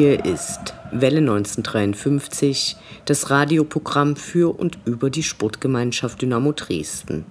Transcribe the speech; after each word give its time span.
Hier 0.00 0.24
ist 0.24 0.72
Welle 0.92 1.18
1953, 1.18 2.76
das 3.04 3.28
Radioprogramm 3.28 4.16
für 4.16 4.58
und 4.58 4.78
über 4.86 5.10
die 5.10 5.22
Sportgemeinschaft 5.22 6.22
Dynamo 6.22 6.52
Dresden. 6.52 7.26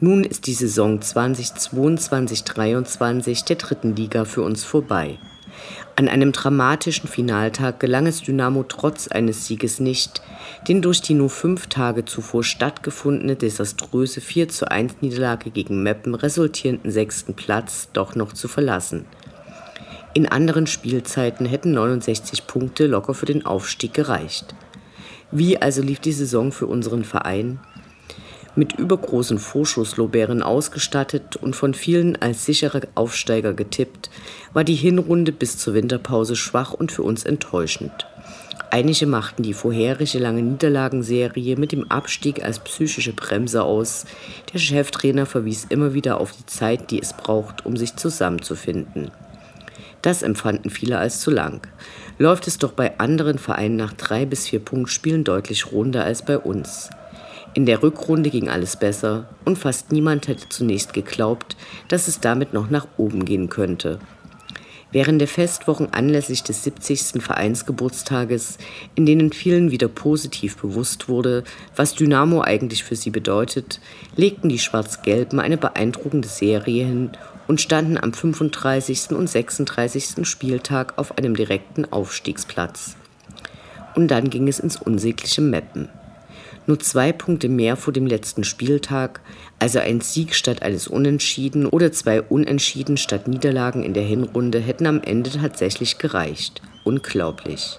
Nun 0.00 0.24
ist 0.24 0.46
die 0.46 0.54
Saison 0.54 1.00
2022-23 1.00 3.44
der 3.44 3.56
dritten 3.56 3.94
Liga 3.94 4.24
für 4.24 4.40
uns 4.40 4.64
vorbei. 4.64 5.18
An 5.96 6.08
einem 6.08 6.32
dramatischen 6.32 7.10
Finaltag 7.10 7.78
gelang 7.78 8.06
es 8.06 8.22
Dynamo 8.22 8.62
trotz 8.62 9.08
eines 9.08 9.46
Sieges 9.46 9.78
nicht, 9.78 10.22
den 10.68 10.80
durch 10.80 11.02
die 11.02 11.12
nur 11.12 11.28
fünf 11.28 11.66
Tage 11.66 12.06
zuvor 12.06 12.42
stattgefundene 12.42 13.36
desaströse 13.36 14.22
4 14.22 14.48
zu 14.48 14.70
1 14.70 15.02
Niederlage 15.02 15.50
gegen 15.50 15.82
Meppen 15.82 16.14
resultierenden 16.14 16.90
sechsten 16.90 17.34
Platz 17.34 17.90
doch 17.92 18.14
noch 18.14 18.32
zu 18.32 18.48
verlassen. 18.48 19.04
In 20.16 20.26
anderen 20.26 20.66
Spielzeiten 20.66 21.44
hätten 21.44 21.72
69 21.72 22.46
Punkte 22.46 22.86
locker 22.86 23.12
für 23.12 23.26
den 23.26 23.44
Aufstieg 23.44 23.92
gereicht. 23.92 24.54
Wie 25.30 25.60
also 25.60 25.82
lief 25.82 26.00
die 26.00 26.12
Saison 26.12 26.52
für 26.52 26.64
unseren 26.64 27.04
Verein? 27.04 27.60
Mit 28.54 28.72
übergroßen 28.78 29.38
Vorschusslorbeeren 29.38 30.42
ausgestattet 30.42 31.36
und 31.36 31.54
von 31.54 31.74
vielen 31.74 32.16
als 32.16 32.46
sicherer 32.46 32.80
Aufsteiger 32.94 33.52
getippt, 33.52 34.08
war 34.54 34.64
die 34.64 34.74
Hinrunde 34.74 35.32
bis 35.32 35.58
zur 35.58 35.74
Winterpause 35.74 36.34
schwach 36.34 36.72
und 36.72 36.92
für 36.92 37.02
uns 37.02 37.24
enttäuschend. 37.24 38.06
Einige 38.70 39.06
machten 39.06 39.42
die 39.42 39.52
vorherige 39.52 40.18
lange 40.18 40.40
Niederlagenserie 40.40 41.56
mit 41.56 41.72
dem 41.72 41.90
Abstieg 41.90 42.42
als 42.42 42.58
psychische 42.60 43.12
Bremse 43.12 43.62
aus. 43.62 44.06
Der 44.54 44.60
Cheftrainer 44.60 45.26
verwies 45.26 45.66
immer 45.68 45.92
wieder 45.92 46.18
auf 46.18 46.32
die 46.32 46.46
Zeit, 46.46 46.90
die 46.90 47.02
es 47.02 47.12
braucht, 47.12 47.66
um 47.66 47.76
sich 47.76 47.96
zusammenzufinden. 47.96 49.10
Das 50.06 50.22
empfanden 50.22 50.70
viele 50.70 50.98
als 50.98 51.18
zu 51.18 51.32
lang. 51.32 51.66
Läuft 52.16 52.46
es 52.46 52.58
doch 52.58 52.70
bei 52.70 52.96
anderen 53.00 53.38
Vereinen 53.38 53.74
nach 53.74 53.92
drei 53.92 54.24
bis 54.24 54.46
vier 54.46 54.60
Punktspielen 54.60 55.24
deutlich 55.24 55.72
runder 55.72 56.04
als 56.04 56.24
bei 56.24 56.38
uns. 56.38 56.90
In 57.54 57.66
der 57.66 57.82
Rückrunde 57.82 58.30
ging 58.30 58.48
alles 58.48 58.76
besser 58.76 59.28
und 59.44 59.58
fast 59.58 59.90
niemand 59.90 60.28
hätte 60.28 60.48
zunächst 60.48 60.92
geglaubt, 60.92 61.56
dass 61.88 62.06
es 62.06 62.20
damit 62.20 62.52
noch 62.52 62.70
nach 62.70 62.86
oben 62.96 63.24
gehen 63.24 63.48
könnte. 63.48 63.98
Während 64.92 65.20
der 65.20 65.26
Festwochen 65.26 65.92
anlässlich 65.92 66.44
des 66.44 66.62
70. 66.62 67.20
Vereinsgeburtstages, 67.20 68.58
in 68.94 69.06
denen 69.06 69.32
vielen 69.32 69.72
wieder 69.72 69.88
positiv 69.88 70.56
bewusst 70.56 71.08
wurde, 71.08 71.42
was 71.74 71.96
Dynamo 71.96 72.42
eigentlich 72.42 72.84
für 72.84 72.94
sie 72.94 73.10
bedeutet, 73.10 73.80
legten 74.14 74.50
die 74.50 74.60
Schwarz-Gelben 74.60 75.40
eine 75.40 75.56
beeindruckende 75.56 76.28
Serie 76.28 76.84
hin 76.84 77.10
und 77.46 77.60
standen 77.60 77.98
am 77.98 78.12
35. 78.12 79.10
und 79.10 79.28
36. 79.28 80.26
Spieltag 80.26 80.98
auf 80.98 81.16
einem 81.18 81.36
direkten 81.36 81.84
Aufstiegsplatz. 81.92 82.96
Und 83.94 84.08
dann 84.08 84.30
ging 84.30 84.48
es 84.48 84.58
ins 84.58 84.76
unsägliche 84.76 85.40
Meppen. 85.40 85.88
Nur 86.66 86.80
zwei 86.80 87.12
Punkte 87.12 87.48
mehr 87.48 87.76
vor 87.76 87.92
dem 87.92 88.06
letzten 88.06 88.42
Spieltag, 88.42 89.20
also 89.60 89.78
ein 89.78 90.00
Sieg 90.00 90.34
statt 90.34 90.62
eines 90.62 90.88
Unentschieden 90.88 91.66
oder 91.66 91.92
zwei 91.92 92.20
Unentschieden 92.20 92.96
statt 92.96 93.28
Niederlagen 93.28 93.84
in 93.84 93.94
der 93.94 94.02
Hinrunde, 94.02 94.58
hätten 94.58 94.86
am 94.86 95.00
Ende 95.00 95.30
tatsächlich 95.30 95.98
gereicht. 95.98 96.60
Unglaublich. 96.84 97.78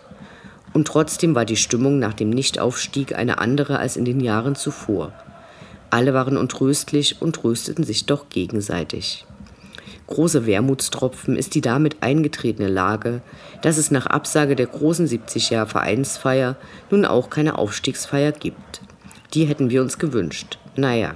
Und 0.74 0.88
trotzdem 0.88 1.36
war 1.36 1.44
die 1.44 1.58
Stimmung 1.58 2.00
nach 2.00 2.14
dem 2.14 2.30
Nichtaufstieg 2.30 3.14
eine 3.14 3.40
andere 3.40 3.80
als 3.80 3.98
in 3.98 4.06
den 4.06 4.22
Jahren 4.22 4.56
zuvor. 4.56 5.12
Alle 5.90 6.14
waren 6.14 6.38
untröstlich 6.38 7.22
und 7.22 7.36
trösteten 7.36 7.84
sich 7.84 8.06
doch 8.06 8.30
gegenseitig. 8.30 9.26
Große 10.08 10.46
Wermutstropfen 10.46 11.36
ist 11.36 11.54
die 11.54 11.62
damit 11.62 11.98
eingetretene 12.00 12.70
Lage, 12.70 13.22
dass 13.62 13.78
es 13.78 13.92
nach 13.92 14.06
Absage 14.06 14.56
der 14.56 14.68
großen 14.68 15.06
70-Jahr 15.06 15.68
Vereinsfeier 15.68 16.56
nun 16.90 17.04
auch 17.04 17.30
keine 17.30 17.58
Aufstiegsfeier 17.58 18.32
gibt. 18.32 18.82
Die 19.34 19.46
hätten 19.46 19.70
wir 19.70 19.82
uns 19.82 20.00
gewünscht. 20.00 20.60
Naja. 20.78 21.16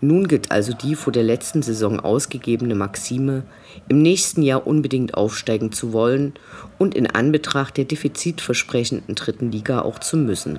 Nun 0.00 0.26
gilt 0.26 0.50
also 0.50 0.72
die 0.72 0.96
vor 0.96 1.12
der 1.12 1.22
letzten 1.22 1.62
Saison 1.62 2.00
ausgegebene 2.00 2.74
Maxime, 2.74 3.44
im 3.88 4.02
nächsten 4.02 4.42
Jahr 4.42 4.66
unbedingt 4.66 5.14
aufsteigen 5.14 5.70
zu 5.70 5.92
wollen 5.92 6.34
und 6.78 6.96
in 6.96 7.06
Anbetracht 7.06 7.76
der 7.76 7.84
defizitversprechenden 7.84 9.14
dritten 9.14 9.52
Liga 9.52 9.82
auch 9.82 10.00
zu 10.00 10.16
müssen. 10.16 10.58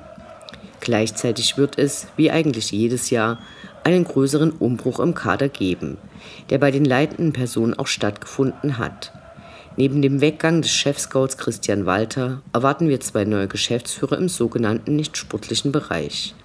Gleichzeitig 0.80 1.58
wird 1.58 1.78
es, 1.78 2.08
wie 2.16 2.32
eigentlich 2.32 2.72
jedes 2.72 3.10
Jahr, 3.10 3.40
einen 3.84 4.06
größeren 4.06 4.52
Umbruch 4.52 5.00
im 5.00 5.14
Kader 5.14 5.50
geben, 5.50 5.98
der 6.50 6.58
bei 6.58 6.72
den 6.72 6.86
leitenden 6.86 7.34
Personen 7.34 7.74
auch 7.74 7.88
stattgefunden 7.88 8.78
hat. 8.78 9.12
Neben 9.76 10.02
dem 10.04 10.22
Weggang 10.22 10.62
des 10.62 10.72
Chefscouts 10.72 11.38
Christian 11.38 11.86
Walter 11.86 12.44
erwarten 12.54 12.90
wir 12.90 13.00
zwei 13.00 13.26
neue 13.26 13.48
Geschäftsführer 13.48 14.18
im 14.18 14.30
sogenannten 14.30 14.96
nicht 14.96 15.18
sportlichen 15.18 15.72
Bereich. 15.72 16.36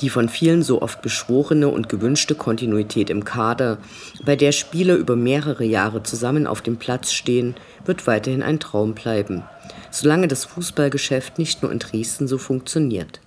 Die 0.00 0.08
von 0.08 0.28
vielen 0.28 0.62
so 0.62 0.82
oft 0.82 1.02
beschworene 1.02 1.68
und 1.68 1.88
gewünschte 1.88 2.34
Kontinuität 2.34 3.10
im 3.10 3.24
Kader, 3.24 3.78
bei 4.24 4.36
der 4.36 4.52
Spieler 4.52 4.94
über 4.96 5.16
mehrere 5.16 5.64
Jahre 5.64 6.02
zusammen 6.02 6.46
auf 6.46 6.60
dem 6.60 6.76
Platz 6.76 7.12
stehen, 7.12 7.54
wird 7.84 8.06
weiterhin 8.06 8.42
ein 8.42 8.58
Traum 8.58 8.94
bleiben, 8.94 9.42
solange 9.90 10.28
das 10.28 10.44
Fußballgeschäft 10.44 11.38
nicht 11.38 11.62
nur 11.62 11.70
in 11.70 11.78
Dresden 11.78 12.26
so 12.26 12.38
funktioniert. 12.38 13.20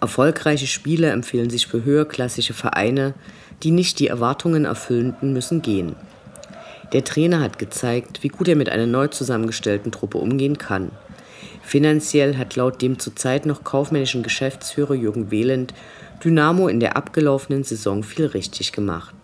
Erfolgreiche 0.00 0.68
Spieler 0.68 1.12
empfehlen 1.12 1.50
sich 1.50 1.66
für 1.66 1.84
höherklassige 1.84 2.54
Vereine, 2.54 3.14
die 3.62 3.70
nicht 3.70 3.98
die 3.98 4.08
Erwartungen 4.08 4.64
erfüllenden 4.64 5.32
müssen 5.32 5.62
gehen. 5.62 5.96
Der 6.92 7.04
Trainer 7.04 7.40
hat 7.40 7.58
gezeigt, 7.58 8.22
wie 8.22 8.28
gut 8.28 8.48
er 8.48 8.56
mit 8.56 8.68
einer 8.68 8.86
neu 8.86 9.08
zusammengestellten 9.08 9.92
Truppe 9.92 10.18
umgehen 10.18 10.58
kann. 10.58 10.90
Finanziell 11.62 12.38
hat 12.38 12.56
laut 12.56 12.80
dem 12.80 12.98
zurzeit 12.98 13.44
noch 13.44 13.62
kaufmännischen 13.62 14.22
Geschäftsführer 14.22 14.94
Jürgen 14.94 15.30
Wehland 15.30 15.74
Dynamo 16.24 16.66
in 16.66 16.80
der 16.80 16.96
abgelaufenen 16.96 17.62
Saison 17.62 18.02
viel 18.02 18.26
richtig 18.26 18.72
gemacht. 18.72 19.14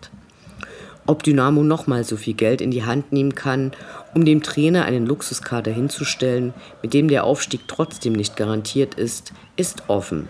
Ob 1.07 1.23
Dynamo 1.23 1.63
nochmal 1.63 2.03
so 2.03 2.17
viel 2.17 2.33
Geld 2.33 2.61
in 2.61 2.71
die 2.71 2.83
Hand 2.83 3.11
nehmen 3.11 3.35
kann, 3.35 3.71
um 4.13 4.25
dem 4.25 4.41
Trainer 4.41 4.85
einen 4.85 5.05
Luxuskader 5.05 5.71
hinzustellen, 5.71 6.53
mit 6.81 6.93
dem 6.93 7.07
der 7.07 7.23
Aufstieg 7.25 7.61
trotzdem 7.67 8.13
nicht 8.13 8.35
garantiert 8.37 8.95
ist, 8.95 9.33
ist 9.55 9.83
offen. 9.87 10.27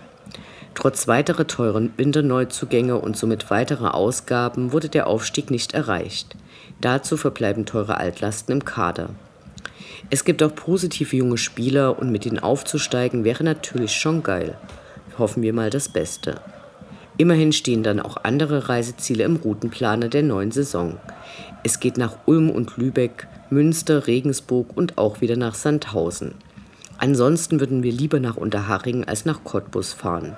Trotz 0.75 1.07
weiterer 1.07 1.47
teuren 1.47 1.93
Winterneuzugänge 1.97 2.97
und 2.99 3.17
somit 3.17 3.49
weiterer 3.49 3.95
Ausgaben 3.95 4.73
wurde 4.73 4.89
der 4.89 5.07
Aufstieg 5.07 5.49
nicht 5.49 5.73
erreicht. 5.73 6.35
Dazu 6.81 7.17
verbleiben 7.17 7.65
teure 7.65 7.97
Altlasten 7.97 8.53
im 8.53 8.65
Kader. 8.65 9.09
Es 10.09 10.25
gibt 10.25 10.43
auch 10.43 10.53
positive 10.53 11.15
junge 11.15 11.37
Spieler 11.37 11.97
und 11.97 12.11
mit 12.11 12.25
denen 12.25 12.39
aufzusteigen 12.39 13.23
wäre 13.23 13.43
natürlich 13.43 13.93
schon 13.93 14.21
geil. 14.21 14.57
Hoffen 15.17 15.41
wir 15.41 15.53
mal 15.53 15.69
das 15.69 15.89
Beste. 15.89 16.41
Immerhin 17.17 17.53
stehen 17.53 17.81
dann 17.81 18.01
auch 18.01 18.17
andere 18.23 18.67
Reiseziele 18.67 19.23
im 19.23 19.37
Routenplaner 19.37 20.09
der 20.09 20.23
neuen 20.23 20.51
Saison. 20.51 20.97
Es 21.63 21.79
geht 21.79 21.97
nach 21.97 22.17
Ulm 22.25 22.49
und 22.49 22.75
Lübeck, 22.75 23.27
Münster, 23.49 24.07
Regensburg 24.07 24.75
und 24.75 24.97
auch 24.97 25.21
wieder 25.21 25.37
nach 25.37 25.55
Sandhausen. 25.55 26.35
Ansonsten 26.97 27.59
würden 27.61 27.83
wir 27.83 27.91
lieber 27.93 28.19
nach 28.19 28.35
Unterhaching 28.35 29.05
als 29.05 29.25
nach 29.25 29.43
Cottbus 29.43 29.93
fahren. 29.93 30.35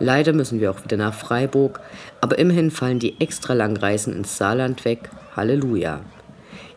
Leider 0.00 0.32
müssen 0.32 0.60
wir 0.60 0.70
auch 0.70 0.84
wieder 0.84 0.96
nach 0.96 1.14
Freiburg, 1.14 1.80
aber 2.20 2.38
immerhin 2.38 2.70
fallen 2.70 2.98
die 2.98 3.20
extra 3.20 3.54
langen 3.54 3.76
Reisen 3.76 4.14
ins 4.14 4.36
Saarland 4.36 4.84
weg. 4.84 5.10
Halleluja. 5.34 6.00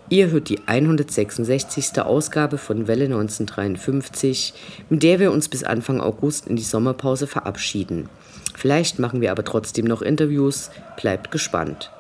Ihr 0.10 0.30
hört 0.30 0.50
die 0.50 0.60
166. 0.66 2.02
Ausgabe 2.02 2.58
von 2.58 2.88
Welle 2.88 3.06
1953, 3.06 4.54
mit 4.90 5.04
der 5.04 5.20
wir 5.20 5.32
uns 5.32 5.48
bis 5.48 5.64
Anfang 5.64 6.02
August 6.02 6.48
in 6.48 6.58
die 6.58 6.64
Sommerpause 6.64 7.28
verabschieden. 7.28 8.10
Vielleicht 8.56 9.00
machen 9.00 9.22
wir 9.22 9.32
aber 9.32 9.46
trotzdem 9.46 9.86
noch 9.86 10.02
Interviews. 10.02 10.70
Bleibt 11.00 11.32
gespannt. 11.32 11.92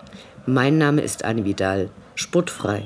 Mein 0.45 0.77
Name 0.77 1.01
ist 1.01 1.23
Anne 1.23 1.45
Vidal. 1.45 1.89
Sportfrei. 2.15 2.83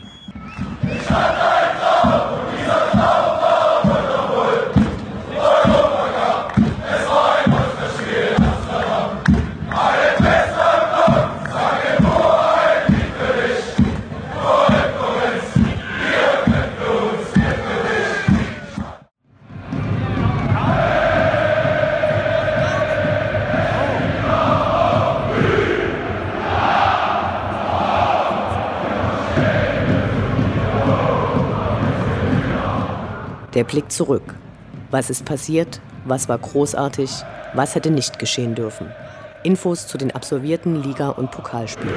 Der 33.56 33.64
Blick 33.64 33.90
zurück. 33.90 34.36
Was 34.92 35.10
ist 35.10 35.24
passiert? 35.24 35.80
Was 36.04 36.28
war 36.28 36.38
großartig? 36.38 37.10
Was 37.54 37.74
hätte 37.74 37.90
nicht 37.90 38.20
geschehen 38.20 38.54
dürfen? 38.54 38.92
Infos 39.44 39.88
zu 39.88 39.98
den 39.98 40.12
absolvierten 40.12 40.84
Liga- 40.84 41.12
und 41.12 41.32
Pokalspielen. 41.32 41.94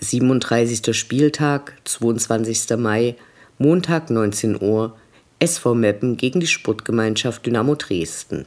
37. 0.00 0.96
Spieltag, 0.96 1.74
22. 1.84 2.76
Mai, 2.76 3.14
Montag 3.58 4.10
19 4.10 4.60
Uhr, 4.60 4.96
SV 5.38 5.76
Meppen 5.76 6.16
gegen 6.16 6.40
die 6.40 6.48
Sportgemeinschaft 6.48 7.46
Dynamo 7.46 7.76
Dresden. 7.76 8.46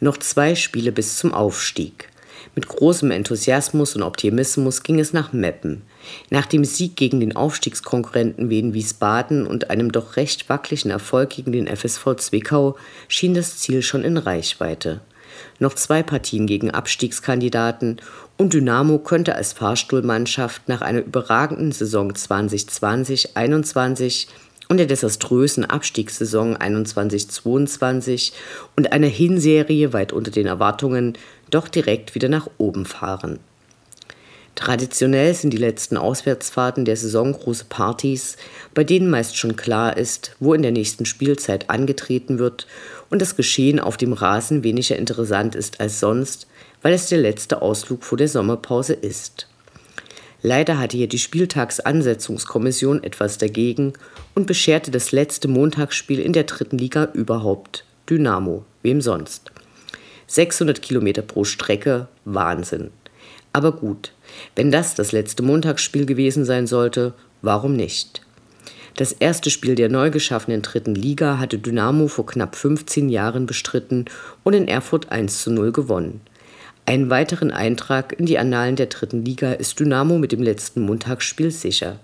Noch 0.00 0.18
zwei 0.18 0.54
Spiele 0.54 0.92
bis 0.92 1.16
zum 1.16 1.32
Aufstieg. 1.32 2.09
Mit 2.54 2.66
großem 2.66 3.10
Enthusiasmus 3.12 3.94
und 3.94 4.02
Optimismus 4.02 4.82
ging 4.82 4.98
es 4.98 5.12
nach 5.12 5.32
Meppen. 5.32 5.82
Nach 6.30 6.46
dem 6.46 6.64
Sieg 6.64 6.96
gegen 6.96 7.20
den 7.20 7.36
Aufstiegskonkurrenten 7.36 8.50
Wien 8.50 8.74
Wiesbaden 8.74 9.46
und 9.46 9.70
einem 9.70 9.92
doch 9.92 10.16
recht 10.16 10.48
wackeligen 10.48 10.90
Erfolg 10.90 11.30
gegen 11.30 11.52
den 11.52 11.68
FSV 11.68 12.16
Zwickau 12.16 12.76
schien 13.06 13.34
das 13.34 13.58
Ziel 13.58 13.82
schon 13.82 14.02
in 14.02 14.16
Reichweite. 14.16 15.00
Noch 15.58 15.74
zwei 15.74 16.02
Partien 16.02 16.46
gegen 16.46 16.72
Abstiegskandidaten 16.72 18.00
und 18.36 18.52
Dynamo 18.52 18.98
könnte 18.98 19.36
als 19.36 19.52
Fahrstuhlmannschaft 19.52 20.68
nach 20.68 20.80
einer 20.80 21.00
überragenden 21.00 21.70
Saison 21.72 22.12
2020-21 22.12 24.26
und 24.70 24.76
der 24.76 24.86
desaströsen 24.86 25.64
Abstiegssaison 25.64 26.56
21-22 26.56 28.30
und 28.76 28.92
einer 28.92 29.08
Hinserie 29.08 29.92
weit 29.92 30.12
unter 30.12 30.30
den 30.30 30.46
Erwartungen 30.46 31.18
doch 31.50 31.68
direkt 31.68 32.14
wieder 32.14 32.28
nach 32.28 32.48
oben 32.58 32.86
fahren. 32.86 33.38
Traditionell 34.54 35.32
sind 35.34 35.50
die 35.50 35.58
letzten 35.58 35.96
Auswärtsfahrten 35.96 36.84
der 36.84 36.96
Saison 36.96 37.32
große 37.32 37.64
Partys, 37.68 38.36
bei 38.74 38.84
denen 38.84 39.08
meist 39.08 39.36
schon 39.36 39.56
klar 39.56 39.96
ist, 39.96 40.36
wo 40.38 40.52
in 40.52 40.62
der 40.62 40.72
nächsten 40.72 41.06
Spielzeit 41.06 41.70
angetreten 41.70 42.38
wird 42.38 42.66
und 43.08 43.22
das 43.22 43.36
Geschehen 43.36 43.80
auf 43.80 43.96
dem 43.96 44.12
Rasen 44.12 44.62
weniger 44.62 44.96
interessant 44.96 45.54
ist 45.54 45.80
als 45.80 46.00
sonst, 46.00 46.46
weil 46.82 46.92
es 46.92 47.08
der 47.08 47.18
letzte 47.18 47.62
Ausflug 47.62 48.04
vor 48.04 48.18
der 48.18 48.28
Sommerpause 48.28 48.92
ist. 48.92 49.46
Leider 50.42 50.78
hatte 50.78 50.96
hier 50.96 51.08
die 51.08 51.18
Spieltagsansetzungskommission 51.18 53.02
etwas 53.02 53.38
dagegen 53.38 53.92
und 54.34 54.46
bescherte 54.46 54.90
das 54.90 55.12
letzte 55.12 55.48
Montagsspiel 55.48 56.18
in 56.18 56.32
der 56.32 56.44
dritten 56.44 56.78
Liga 56.78 57.08
überhaupt. 57.12 57.84
Dynamo, 58.08 58.64
wem 58.82 59.00
sonst? 59.00 59.52
600 60.30 60.80
Kilometer 60.80 61.22
pro 61.22 61.42
Strecke, 61.42 62.06
Wahnsinn. 62.24 62.92
Aber 63.52 63.72
gut, 63.72 64.12
wenn 64.54 64.70
das 64.70 64.94
das 64.94 65.10
letzte 65.10 65.42
Montagsspiel 65.42 66.06
gewesen 66.06 66.44
sein 66.44 66.68
sollte, 66.68 67.14
warum 67.42 67.74
nicht? 67.74 68.22
Das 68.94 69.10
erste 69.10 69.50
Spiel 69.50 69.74
der 69.74 69.88
neu 69.88 70.10
geschaffenen 70.10 70.62
dritten 70.62 70.94
Liga 70.94 71.38
hatte 71.38 71.58
Dynamo 71.58 72.06
vor 72.06 72.26
knapp 72.26 72.54
15 72.54 73.08
Jahren 73.08 73.46
bestritten 73.46 74.04
und 74.44 74.54
in 74.54 74.68
Erfurt 74.68 75.10
1 75.10 75.42
zu 75.42 75.50
0 75.50 75.72
gewonnen. 75.72 76.20
Einen 76.86 77.10
weiteren 77.10 77.50
Eintrag 77.50 78.12
in 78.16 78.26
die 78.26 78.38
Annalen 78.38 78.76
der 78.76 78.86
dritten 78.86 79.24
Liga 79.24 79.50
ist 79.54 79.80
Dynamo 79.80 80.16
mit 80.16 80.30
dem 80.30 80.44
letzten 80.44 80.82
Montagsspiel 80.82 81.50
sicher. 81.50 81.98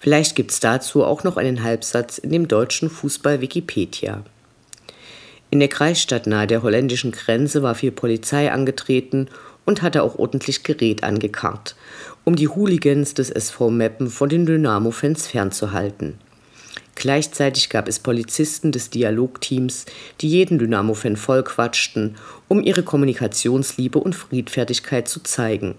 Vielleicht 0.00 0.34
gibt 0.34 0.50
es 0.50 0.58
dazu 0.58 1.04
auch 1.04 1.22
noch 1.22 1.36
einen 1.36 1.62
Halbsatz 1.62 2.18
in 2.18 2.32
dem 2.32 2.48
deutschen 2.48 2.90
Fußball 2.90 3.40
Wikipedia. 3.40 4.24
In 5.50 5.60
der 5.60 5.68
Kreisstadt 5.68 6.26
nahe 6.26 6.46
der 6.46 6.62
holländischen 6.62 7.12
Grenze 7.12 7.62
war 7.62 7.74
viel 7.74 7.92
Polizei 7.92 8.50
angetreten 8.50 9.28
und 9.64 9.82
hatte 9.82 10.02
auch 10.02 10.18
ordentlich 10.18 10.64
Gerät 10.64 11.04
angekarrt, 11.04 11.76
um 12.24 12.34
die 12.36 12.48
Hooligans 12.48 13.14
des 13.14 13.30
SV 13.30 13.70
Meppen 13.70 14.08
von 14.08 14.28
den 14.28 14.46
Dynamo-Fans 14.46 15.26
fernzuhalten. 15.26 16.18
Gleichzeitig 16.96 17.68
gab 17.68 17.88
es 17.88 17.98
Polizisten 17.98 18.72
des 18.72 18.90
Dialogteams, 18.90 19.84
die 20.20 20.28
jeden 20.28 20.58
Dynamo-Fan 20.58 21.16
vollquatschten, 21.16 22.16
um 22.48 22.62
ihre 22.62 22.82
Kommunikationsliebe 22.82 23.98
und 23.98 24.14
Friedfertigkeit 24.14 25.06
zu 25.06 25.22
zeigen. 25.22 25.74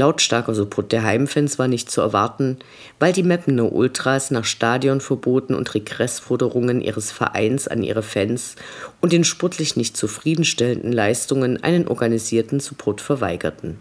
Lautstarker 0.00 0.54
Support 0.54 0.92
der 0.92 1.02
Heimfans 1.02 1.58
war 1.58 1.68
nicht 1.68 1.90
zu 1.90 2.00
erwarten, 2.00 2.56
weil 2.98 3.12
die 3.12 3.22
Meppener 3.22 3.70
Ultras 3.70 4.30
nach 4.30 4.46
Stadionverboten 4.46 5.54
und 5.54 5.74
Regressforderungen 5.74 6.80
ihres 6.80 7.12
Vereins 7.12 7.68
an 7.68 7.82
ihre 7.82 8.02
Fans 8.02 8.56
und 9.02 9.12
den 9.12 9.24
sportlich 9.24 9.76
nicht 9.76 9.98
zufriedenstellenden 9.98 10.90
Leistungen 10.90 11.62
einen 11.62 11.86
organisierten 11.86 12.60
Support 12.60 13.02
verweigerten. 13.02 13.78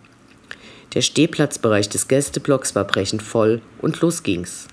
Der 0.93 1.01
Stehplatzbereich 1.01 1.87
des 1.87 2.09
Gästeblocks 2.09 2.75
war 2.75 2.83
brechend 2.83 3.21
voll 3.21 3.61
und 3.81 4.01
los 4.01 4.21
ging's. 4.21 4.67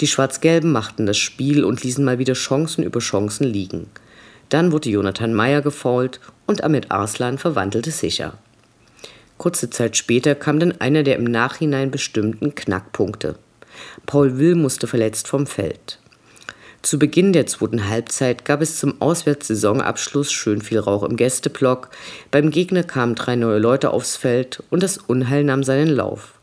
Die 0.00 0.06
Schwarz-Gelben 0.06 0.70
machten 0.70 1.06
das 1.06 1.18
Spiel 1.18 1.64
und 1.64 1.82
ließen 1.82 2.04
mal 2.04 2.20
wieder 2.20 2.34
Chancen 2.34 2.84
über 2.84 3.00
Chancen 3.00 3.44
liegen. 3.44 3.88
Dann 4.48 4.70
wurde 4.70 4.90
Jonathan 4.90 5.34
Meyer 5.34 5.60
gefault 5.60 6.20
und 6.46 6.62
Ahmed 6.62 6.92
Arslan 6.92 7.38
verwandelte 7.38 7.90
sicher. 7.90 8.38
Kurze 9.38 9.70
Zeit 9.70 9.96
später 9.96 10.34
kam 10.34 10.58
dann 10.60 10.80
einer 10.80 11.02
der 11.02 11.16
im 11.16 11.24
Nachhinein 11.24 11.90
bestimmten 11.90 12.54
Knackpunkte. 12.54 13.36
Paul 14.06 14.38
Will 14.38 14.54
musste 14.54 14.86
verletzt 14.86 15.28
vom 15.28 15.46
Feld. 15.46 15.98
Zu 16.82 16.98
Beginn 16.98 17.32
der 17.32 17.46
zweiten 17.46 17.88
Halbzeit 17.88 18.44
gab 18.44 18.60
es 18.60 18.78
zum 18.78 19.00
Auswärtssaisonabschluss 19.00 20.30
schön 20.30 20.60
viel 20.60 20.78
Rauch 20.78 21.02
im 21.02 21.16
Gästeblock. 21.16 21.88
Beim 22.30 22.50
Gegner 22.50 22.82
kamen 22.82 23.14
drei 23.14 23.36
neue 23.36 23.58
Leute 23.58 23.90
aufs 23.90 24.16
Feld 24.16 24.62
und 24.68 24.82
das 24.82 24.98
Unheil 24.98 25.44
nahm 25.44 25.64
seinen 25.64 25.88
Lauf. 25.88 26.34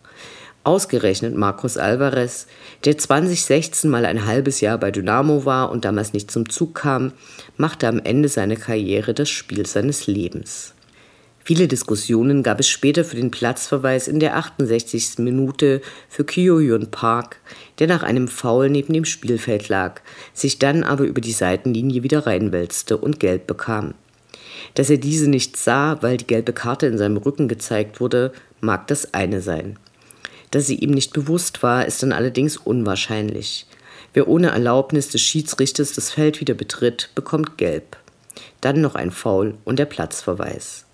Ausgerechnet 0.63 1.35
Marcos 1.35 1.77
Alvarez, 1.77 2.47
der 2.85 2.97
2016 2.97 3.89
mal 3.89 4.05
ein 4.05 4.25
halbes 4.25 4.61
Jahr 4.61 4.79
bei 4.79 4.91
Dynamo 4.91 5.45
war 5.45 5.71
und 5.71 5.85
damals 5.85 6.13
nicht 6.13 6.31
zum 6.31 6.49
Zug 6.49 6.73
kam, 6.75 7.13
machte 7.57 7.87
am 7.87 7.99
Ende 7.99 8.27
seiner 8.27 8.55
Karriere 8.55 9.13
das 9.13 9.29
Spiel 9.29 9.65
seines 9.65 10.07
Lebens. 10.07 10.73
Viele 11.43 11.67
Diskussionen 11.67 12.43
gab 12.43 12.59
es 12.59 12.69
später 12.69 13.03
für 13.03 13.15
den 13.15 13.31
Platzverweis 13.31 14.07
in 14.07 14.19
der 14.19 14.37
68. 14.37 15.17
Minute 15.17 15.81
für 16.07 16.23
Kyoyon 16.23 16.91
Park, 16.91 17.37
der 17.79 17.87
nach 17.87 18.03
einem 18.03 18.27
Foul 18.27 18.69
neben 18.69 18.93
dem 18.93 19.05
Spielfeld 19.05 19.67
lag, 19.67 20.01
sich 20.33 20.59
dann 20.59 20.83
aber 20.83 21.05
über 21.05 21.19
die 21.19 21.31
Seitenlinie 21.31 22.03
wieder 22.03 22.27
reinwälzte 22.27 22.97
und 22.97 23.19
gelb 23.19 23.47
bekam. 23.47 23.95
Dass 24.75 24.91
er 24.91 24.97
diese 24.97 25.29
nicht 25.29 25.57
sah, 25.57 25.97
weil 26.01 26.17
die 26.17 26.27
gelbe 26.27 26.53
Karte 26.53 26.85
in 26.85 26.99
seinem 26.99 27.17
Rücken 27.17 27.47
gezeigt 27.47 27.99
wurde, 27.99 28.31
mag 28.59 28.87
das 28.87 29.15
eine 29.15 29.41
sein. 29.41 29.79
Dass 30.51 30.67
sie 30.67 30.75
ihm 30.75 30.91
nicht 30.91 31.13
bewusst 31.13 31.63
war, 31.63 31.85
ist 31.85 32.03
dann 32.03 32.11
allerdings 32.11 32.57
unwahrscheinlich. 32.57 33.65
Wer 34.13 34.27
ohne 34.27 34.49
Erlaubnis 34.49 35.07
des 35.07 35.21
Schiedsrichters 35.21 35.93
das 35.93 36.11
Feld 36.11 36.39
wieder 36.39 36.53
betritt, 36.53 37.09
bekommt 37.15 37.57
Gelb. 37.57 37.97
Dann 38.59 38.81
noch 38.81 38.95
ein 38.95 39.11
Foul 39.11 39.55
und 39.63 39.79
der 39.79 39.85
Platzverweis. 39.85 40.85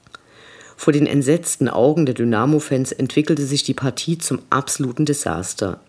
Vor 0.80 0.94
den 0.94 1.08
entsetzten 1.08 1.68
Augen 1.68 2.06
der 2.06 2.14
Dynamo-Fans 2.14 2.92
entwickelte 2.92 3.46
sich 3.46 3.64
die 3.64 3.74
Partie 3.74 4.20
zum 4.20 4.40
absoluten 4.52 5.06
Desaster. 5.06 5.82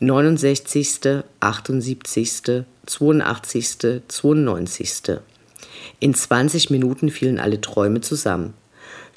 69., 0.00 1.24
78., 1.40 2.64
82., 2.86 4.02
92. 4.06 5.18
In 5.98 6.14
20 6.14 6.70
Minuten 6.70 7.10
fielen 7.10 7.40
alle 7.40 7.60
Träume 7.60 8.02
zusammen. 8.02 8.52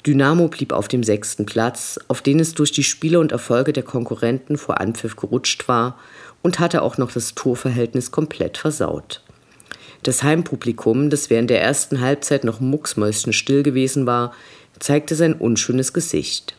Dynamo 0.06 0.48
blieb 0.48 0.72
auf 0.72 0.88
dem 0.88 1.02
sechsten 1.02 1.44
Platz, 1.44 2.00
auf 2.08 2.22
den 2.22 2.40
es 2.40 2.54
durch 2.54 2.72
die 2.72 2.84
Spiele 2.84 3.20
und 3.20 3.32
Erfolge 3.32 3.72
der 3.72 3.82
Konkurrenten 3.82 4.56
vor 4.56 4.80
Anpfiff 4.80 5.16
gerutscht 5.16 5.68
war 5.68 5.98
und 6.42 6.58
hatte 6.58 6.80
auch 6.80 6.96
noch 6.96 7.12
das 7.12 7.34
Torverhältnis 7.34 8.12
komplett 8.12 8.56
versaut. 8.56 9.22
Das 10.04 10.22
Heimpublikum, 10.22 11.10
das 11.10 11.28
während 11.28 11.50
der 11.50 11.60
ersten 11.60 12.00
Halbzeit 12.00 12.44
noch 12.44 12.60
mucksmäuschenstill 12.60 13.64
gewesen 13.64 14.06
war, 14.06 14.32
zeigte 14.78 15.14
sein 15.14 15.34
unschönes 15.34 15.92
Gesicht. 15.92 16.54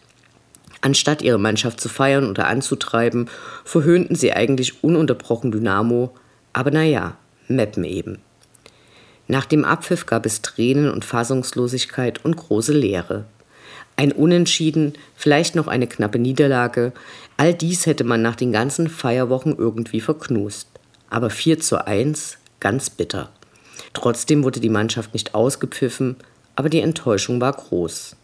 Anstatt 0.81 1.21
ihre 1.21 1.39
Mannschaft 1.39 1.81
zu 1.81 1.89
feiern 1.89 2.29
oder 2.29 2.47
anzutreiben, 2.47 3.29
verhöhnten 3.65 4.15
sie 4.15 4.33
eigentlich 4.33 4.83
ununterbrochen 4.83 5.51
Dynamo, 5.51 6.13
aber 6.53 6.71
naja, 6.71 7.17
Meppen 7.47 7.83
eben. 7.83 8.19
Nach 9.27 9.45
dem 9.45 9.65
Abpfiff 9.65 10.05
gab 10.05 10.25
es 10.25 10.41
Tränen 10.41 10.89
und 10.89 11.03
Fassungslosigkeit 11.03 12.23
und 12.23 12.37
große 12.37 12.73
Leere. 12.73 13.25
Ein 13.95 14.11
Unentschieden, 14.11 14.93
vielleicht 15.15 15.55
noch 15.55 15.67
eine 15.67 15.87
knappe 15.87 16.19
Niederlage, 16.19 16.93
all 17.35 17.53
dies 17.53 17.85
hätte 17.87 18.03
man 18.03 18.21
nach 18.21 18.35
den 18.35 18.51
ganzen 18.51 18.89
Feierwochen 18.89 19.57
irgendwie 19.57 20.01
verknust. 20.01 20.67
Aber 21.09 21.29
4 21.29 21.59
zu 21.59 21.85
1, 21.85 22.37
ganz 22.59 22.89
bitter. 22.89 23.29
Trotzdem 23.93 24.43
wurde 24.43 24.59
die 24.59 24.69
Mannschaft 24.69 25.13
nicht 25.13 25.33
ausgepfiffen, 25.33 26.17
aber 26.57 26.69
die 26.69 26.81
Enttäuschung 26.81 27.39
war 27.39 27.53
groß. 27.53 28.17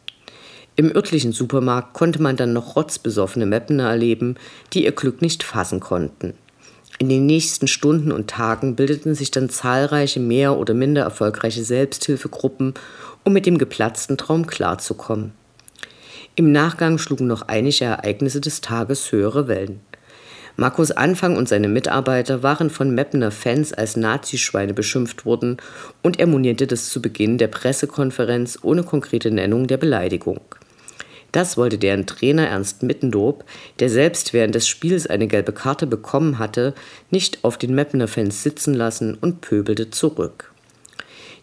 Im 0.75 0.93
örtlichen 0.93 1.31
Supermarkt 1.31 1.93
konnte 1.93 2.21
man 2.21 2.35
dann 2.35 2.51
noch 2.51 2.75
rotzbesoffene 2.75 3.45
Meppener 3.45 3.89
erleben, 3.89 4.35
die 4.73 4.85
ihr 4.85 4.91
Glück 4.91 5.21
nicht 5.21 5.43
fassen 5.43 5.79
konnten. 5.79 6.33
In 6.97 7.09
den 7.09 7.27
nächsten 7.27 7.67
Stunden 7.67 8.11
und 8.11 8.29
Tagen 8.29 8.75
bildeten 8.75 9.13
sich 9.13 9.29
dann 9.29 9.49
zahlreiche 9.49 10.19
mehr 10.19 10.57
oder 10.57 10.73
minder 10.73 11.03
erfolgreiche 11.03 11.63
Selbsthilfegruppen, 11.63 12.73
um 13.23 13.33
mit 13.33 13.45
dem 13.45 13.59
geplatzten 13.59 14.17
Traum 14.17 14.47
klarzukommen. 14.47 15.33
Im 16.35 16.51
Nachgang 16.51 16.97
schlugen 16.97 17.27
noch 17.27 17.43
einige 17.43 17.85
Ereignisse 17.85 18.41
des 18.41 18.61
Tages 18.61 19.11
höhere 19.11 19.47
Wellen. 19.47 19.79
Markus 20.55 20.91
Anfang 20.91 21.35
und 21.35 21.49
seine 21.49 21.67
Mitarbeiter 21.67 22.43
waren 22.43 22.69
von 22.69 22.93
Meppener 22.93 23.31
Fans 23.31 23.73
als 23.73 23.97
Nazischweine 23.97 24.75
beschimpft 24.75 25.25
worden 25.25 25.57
und 26.03 26.19
er 26.19 26.27
monierte 26.27 26.67
das 26.67 26.89
zu 26.89 27.01
Beginn 27.01 27.39
der 27.39 27.47
Pressekonferenz 27.47 28.59
ohne 28.61 28.83
konkrete 28.83 29.31
Nennung 29.31 29.65
der 29.65 29.77
Beleidigung. 29.77 30.41
Das 31.31 31.57
wollte 31.57 31.79
deren 31.79 32.05
Trainer 32.05 32.47
Ernst 32.47 32.83
Mittendorp, 32.83 33.43
der 33.79 33.89
selbst 33.89 34.33
während 34.33 34.53
des 34.53 34.67
Spiels 34.67 35.07
eine 35.07 35.25
gelbe 35.25 35.53
Karte 35.53 35.87
bekommen 35.87 36.37
hatte, 36.37 36.75
nicht 37.09 37.43
auf 37.43 37.57
den 37.57 37.73
Meppener 37.73 38.07
Fans 38.07 38.43
sitzen 38.43 38.75
lassen 38.75 39.15
und 39.19 39.41
pöbelte 39.41 39.89
zurück. 39.89 40.53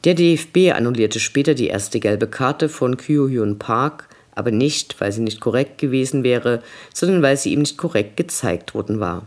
Der 0.05 0.15
DFB 0.15 0.73
annullierte 0.73 1.19
später 1.19 1.55
die 1.55 1.67
erste 1.67 1.99
gelbe 1.99 2.29
Karte 2.29 2.69
von 2.69 2.97
Kyo-Hyun 2.97 3.59
Park, 3.59 4.09
aber 4.41 4.51
nicht, 4.51 5.01
weil 5.01 5.13
sie 5.13 5.21
nicht 5.21 5.41
korrekt 5.41 5.79
gewesen 5.79 6.25
wäre, 6.25 6.63
sondern 6.93 7.23
weil 7.23 7.37
sie 7.37 7.53
ihm 7.53 7.61
nicht 7.61 7.79
korrekt 7.79 8.17
gezeigt 8.17 8.75
worden 8.75 8.99
war. 8.99 9.27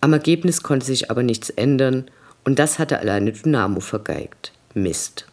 Am 0.00 0.12
Ergebnis 0.12 0.62
konnte 0.62 0.86
sich 0.86 1.10
aber 1.10 1.24
nichts 1.24 1.50
ändern 1.50 2.04
und 2.44 2.60
das 2.60 2.78
hatte 2.78 3.00
alleine 3.00 3.32
Dynamo 3.32 3.80
vergeigt. 3.80 4.52
Mist. 4.74 5.26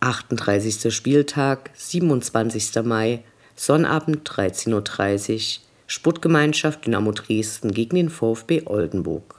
38. 0.00 0.94
Spieltag, 0.94 1.70
27. 1.74 2.82
Mai, 2.84 3.22
Sonnabend 3.56 4.28
13.30 4.28 5.34
Uhr, 5.34 5.62
Sportgemeinschaft 5.86 6.86
Dynamo 6.86 7.12
Dresden 7.12 7.72
gegen 7.72 7.96
den 7.96 8.10
VfB 8.10 8.62
Oldenburg. 8.66 9.37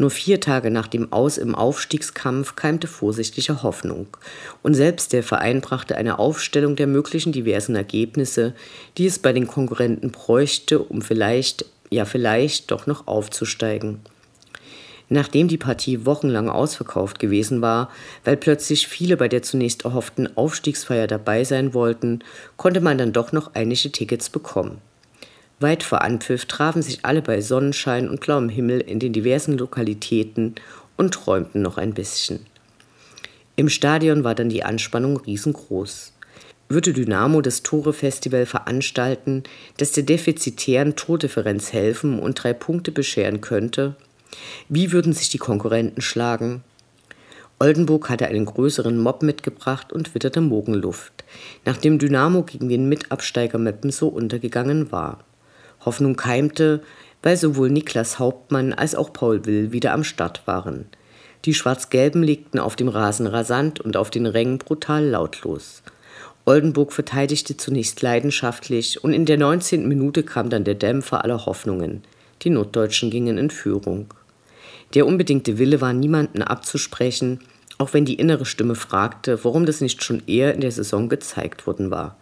Nur 0.00 0.10
vier 0.10 0.40
Tage 0.40 0.70
nach 0.70 0.86
dem 0.86 1.12
Aus 1.12 1.38
im 1.38 1.56
Aufstiegskampf 1.56 2.54
keimte 2.54 2.86
vorsichtige 2.86 3.64
Hoffnung. 3.64 4.06
Und 4.62 4.74
selbst 4.74 5.12
der 5.12 5.24
Verein 5.24 5.60
brachte 5.60 5.96
eine 5.96 6.20
Aufstellung 6.20 6.76
der 6.76 6.86
möglichen 6.86 7.32
diversen 7.32 7.74
Ergebnisse, 7.74 8.54
die 8.96 9.06
es 9.06 9.18
bei 9.18 9.32
den 9.32 9.48
Konkurrenten 9.48 10.12
bräuchte, 10.12 10.78
um 10.78 11.02
vielleicht, 11.02 11.64
ja 11.90 12.04
vielleicht 12.04 12.70
doch 12.70 12.86
noch 12.86 13.08
aufzusteigen. 13.08 13.98
Nachdem 15.08 15.48
die 15.48 15.56
Partie 15.56 16.06
wochenlang 16.06 16.48
ausverkauft 16.48 17.18
gewesen 17.18 17.60
war, 17.60 17.90
weil 18.24 18.36
plötzlich 18.36 18.86
viele 18.86 19.16
bei 19.16 19.26
der 19.26 19.42
zunächst 19.42 19.84
erhofften 19.84 20.36
Aufstiegsfeier 20.36 21.08
dabei 21.08 21.42
sein 21.42 21.74
wollten, 21.74 22.20
konnte 22.56 22.80
man 22.80 22.98
dann 22.98 23.12
doch 23.12 23.32
noch 23.32 23.54
einige 23.54 23.90
Tickets 23.90 24.30
bekommen. 24.30 24.78
Weit 25.60 25.82
vor 25.82 26.02
Anpfiff 26.02 26.46
trafen 26.46 26.82
sich 26.82 27.04
alle 27.04 27.20
bei 27.20 27.40
Sonnenschein 27.40 28.08
und 28.08 28.20
blauem 28.20 28.48
Himmel 28.48 28.80
in 28.80 29.00
den 29.00 29.12
diversen 29.12 29.58
Lokalitäten 29.58 30.54
und 30.96 31.14
träumten 31.14 31.62
noch 31.62 31.78
ein 31.78 31.94
bisschen. 31.94 32.46
Im 33.56 33.68
Stadion 33.68 34.22
war 34.22 34.36
dann 34.36 34.50
die 34.50 34.62
Anspannung 34.62 35.16
riesengroß. 35.16 36.12
Würde 36.68 36.92
Dynamo 36.92 37.40
das 37.40 37.64
Tore-Festival 37.64 38.46
veranstalten, 38.46 39.42
das 39.78 39.90
der 39.92 40.04
defizitären 40.04 40.94
Tordifferenz 40.94 41.72
helfen 41.72 42.20
und 42.20 42.34
drei 42.34 42.52
Punkte 42.52 42.92
bescheren 42.92 43.40
könnte? 43.40 43.96
Wie 44.68 44.92
würden 44.92 45.12
sich 45.12 45.28
die 45.28 45.38
Konkurrenten 45.38 46.02
schlagen? 46.02 46.62
Oldenburg 47.58 48.08
hatte 48.10 48.28
einen 48.28 48.44
größeren 48.44 48.96
Mob 48.96 49.24
mitgebracht 49.24 49.92
und 49.92 50.14
witterte 50.14 50.40
Morgenluft, 50.40 51.24
nachdem 51.64 51.98
Dynamo 51.98 52.44
gegen 52.44 52.68
den 52.68 52.88
Mitabsteiger 52.88 53.58
Meppen 53.58 53.90
so 53.90 54.06
untergegangen 54.06 54.92
war. 54.92 55.24
Hoffnung 55.84 56.16
keimte, 56.16 56.82
weil 57.22 57.36
sowohl 57.36 57.70
Niklas 57.70 58.18
Hauptmann 58.18 58.72
als 58.72 58.94
auch 58.94 59.12
Paul 59.12 59.44
Will 59.46 59.72
wieder 59.72 59.92
am 59.92 60.04
Start 60.04 60.46
waren. 60.46 60.86
Die 61.44 61.54
Schwarz-Gelben 61.54 62.22
legten 62.22 62.58
auf 62.58 62.76
dem 62.76 62.88
Rasen 62.88 63.26
rasant 63.26 63.80
und 63.80 63.96
auf 63.96 64.10
den 64.10 64.26
Rängen 64.26 64.58
brutal 64.58 65.04
lautlos. 65.04 65.82
Oldenburg 66.44 66.92
verteidigte 66.92 67.56
zunächst 67.56 68.02
leidenschaftlich 68.02 69.02
und 69.04 69.12
in 69.12 69.26
der 69.26 69.38
19. 69.38 69.86
Minute 69.86 70.22
kam 70.22 70.50
dann 70.50 70.64
der 70.64 70.74
Dämpfer 70.74 71.22
aller 71.24 71.46
Hoffnungen. 71.46 72.02
Die 72.42 72.50
Norddeutschen 72.50 73.10
gingen 73.10 73.38
in 73.38 73.50
Führung. 73.50 74.12
Der 74.94 75.06
unbedingte 75.06 75.58
Wille 75.58 75.80
war 75.80 75.92
niemanden 75.92 76.42
abzusprechen, 76.42 77.40
auch 77.78 77.94
wenn 77.94 78.04
die 78.04 78.14
innere 78.14 78.44
Stimme 78.44 78.74
fragte, 78.74 79.44
warum 79.44 79.66
das 79.66 79.80
nicht 79.80 80.02
schon 80.02 80.22
eher 80.26 80.54
in 80.54 80.60
der 80.60 80.72
Saison 80.72 81.08
gezeigt 81.08 81.66
worden 81.66 81.90
war. 81.90 82.16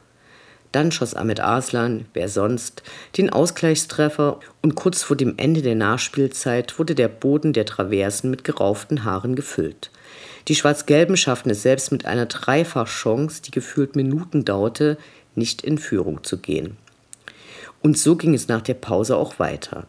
Dann 0.77 0.93
schoss 0.93 1.15
Ahmed 1.15 1.41
Arslan, 1.41 2.05
wer 2.13 2.29
sonst, 2.29 2.83
den 3.17 3.31
Ausgleichstreffer 3.31 4.41
und 4.61 4.75
kurz 4.75 5.03
vor 5.03 5.17
dem 5.17 5.39
Ende 5.39 5.63
der 5.63 5.75
Nachspielzeit 5.75 6.79
wurde 6.79 6.95
der 6.95 7.09
Boden 7.09 7.55
der 7.55 7.65
Traversen 7.65 8.31
mit 8.31 8.45
gerauften 8.45 9.03
Haaren 9.03 9.37
gefüllt. 9.37 9.91
Die 10.49 10.55
Schwarz-Gelben 10.55 11.17
schafften 11.17 11.49
es 11.49 11.63
selbst 11.63 11.93
mit 11.93 12.05
einer 12.05 12.27
Dreifachchance, 12.27 13.41
die 13.41 13.53
gefühlt 13.53 13.97
Minuten 13.97 14.45
dauerte, 14.45 14.99
nicht 15.35 15.63
in 15.63 15.79
Führung 15.79 16.25
zu 16.25 16.37
gehen. 16.37 16.77
Und 17.81 17.97
so 17.97 18.15
ging 18.15 18.35
es 18.35 18.49
nach 18.49 18.61
der 18.61 18.75
Pause 18.75 19.17
auch 19.17 19.39
weiter. 19.39 19.87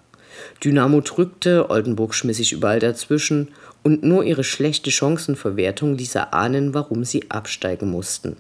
Dynamo 0.63 1.01
drückte, 1.01 1.69
Oldenburg 1.69 2.15
schmiss 2.15 2.37
sich 2.37 2.53
überall 2.53 2.79
dazwischen 2.79 3.49
und 3.83 4.03
nur 4.03 4.23
ihre 4.23 4.45
schlechte 4.45 4.89
Chancenverwertung 4.89 5.97
ließ 5.97 6.15
erahnen, 6.15 6.73
warum 6.73 7.03
sie 7.03 7.29
absteigen 7.29 7.91
mussten. 7.91 8.37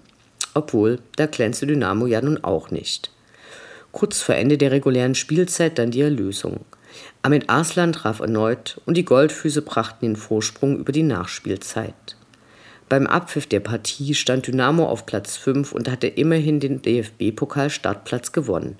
Obwohl, 0.57 0.97
da 1.17 1.27
glänzte 1.27 1.67
Dynamo 1.67 2.07
ja 2.07 2.19
nun 2.19 2.43
auch 2.43 2.71
nicht. 2.71 3.11
Kurz 3.91 4.23
vor 4.23 4.33
Ende 4.33 4.57
der 4.57 4.71
regulären 4.71 5.13
Spielzeit 5.13 5.77
dann 5.77 5.91
die 5.91 6.01
Erlösung. 6.01 6.61
Ahmed 7.21 7.47
Arslan 7.47 7.93
traf 7.93 8.21
erneut 8.21 8.81
und 8.87 8.97
die 8.97 9.05
Goldfüße 9.05 9.61
brachten 9.61 10.03
den 10.07 10.15
Vorsprung 10.15 10.79
über 10.79 10.91
die 10.91 11.03
Nachspielzeit. 11.03 11.93
Beim 12.89 13.05
Abpfiff 13.05 13.45
der 13.45 13.59
Partie 13.59 14.15
stand 14.15 14.47
Dynamo 14.47 14.87
auf 14.87 15.05
Platz 15.05 15.37
5 15.37 15.73
und 15.73 15.91
hatte 15.91 16.07
immerhin 16.07 16.59
den 16.59 16.81
DFB-Pokal-Startplatz 16.81 18.31
gewonnen 18.31 18.79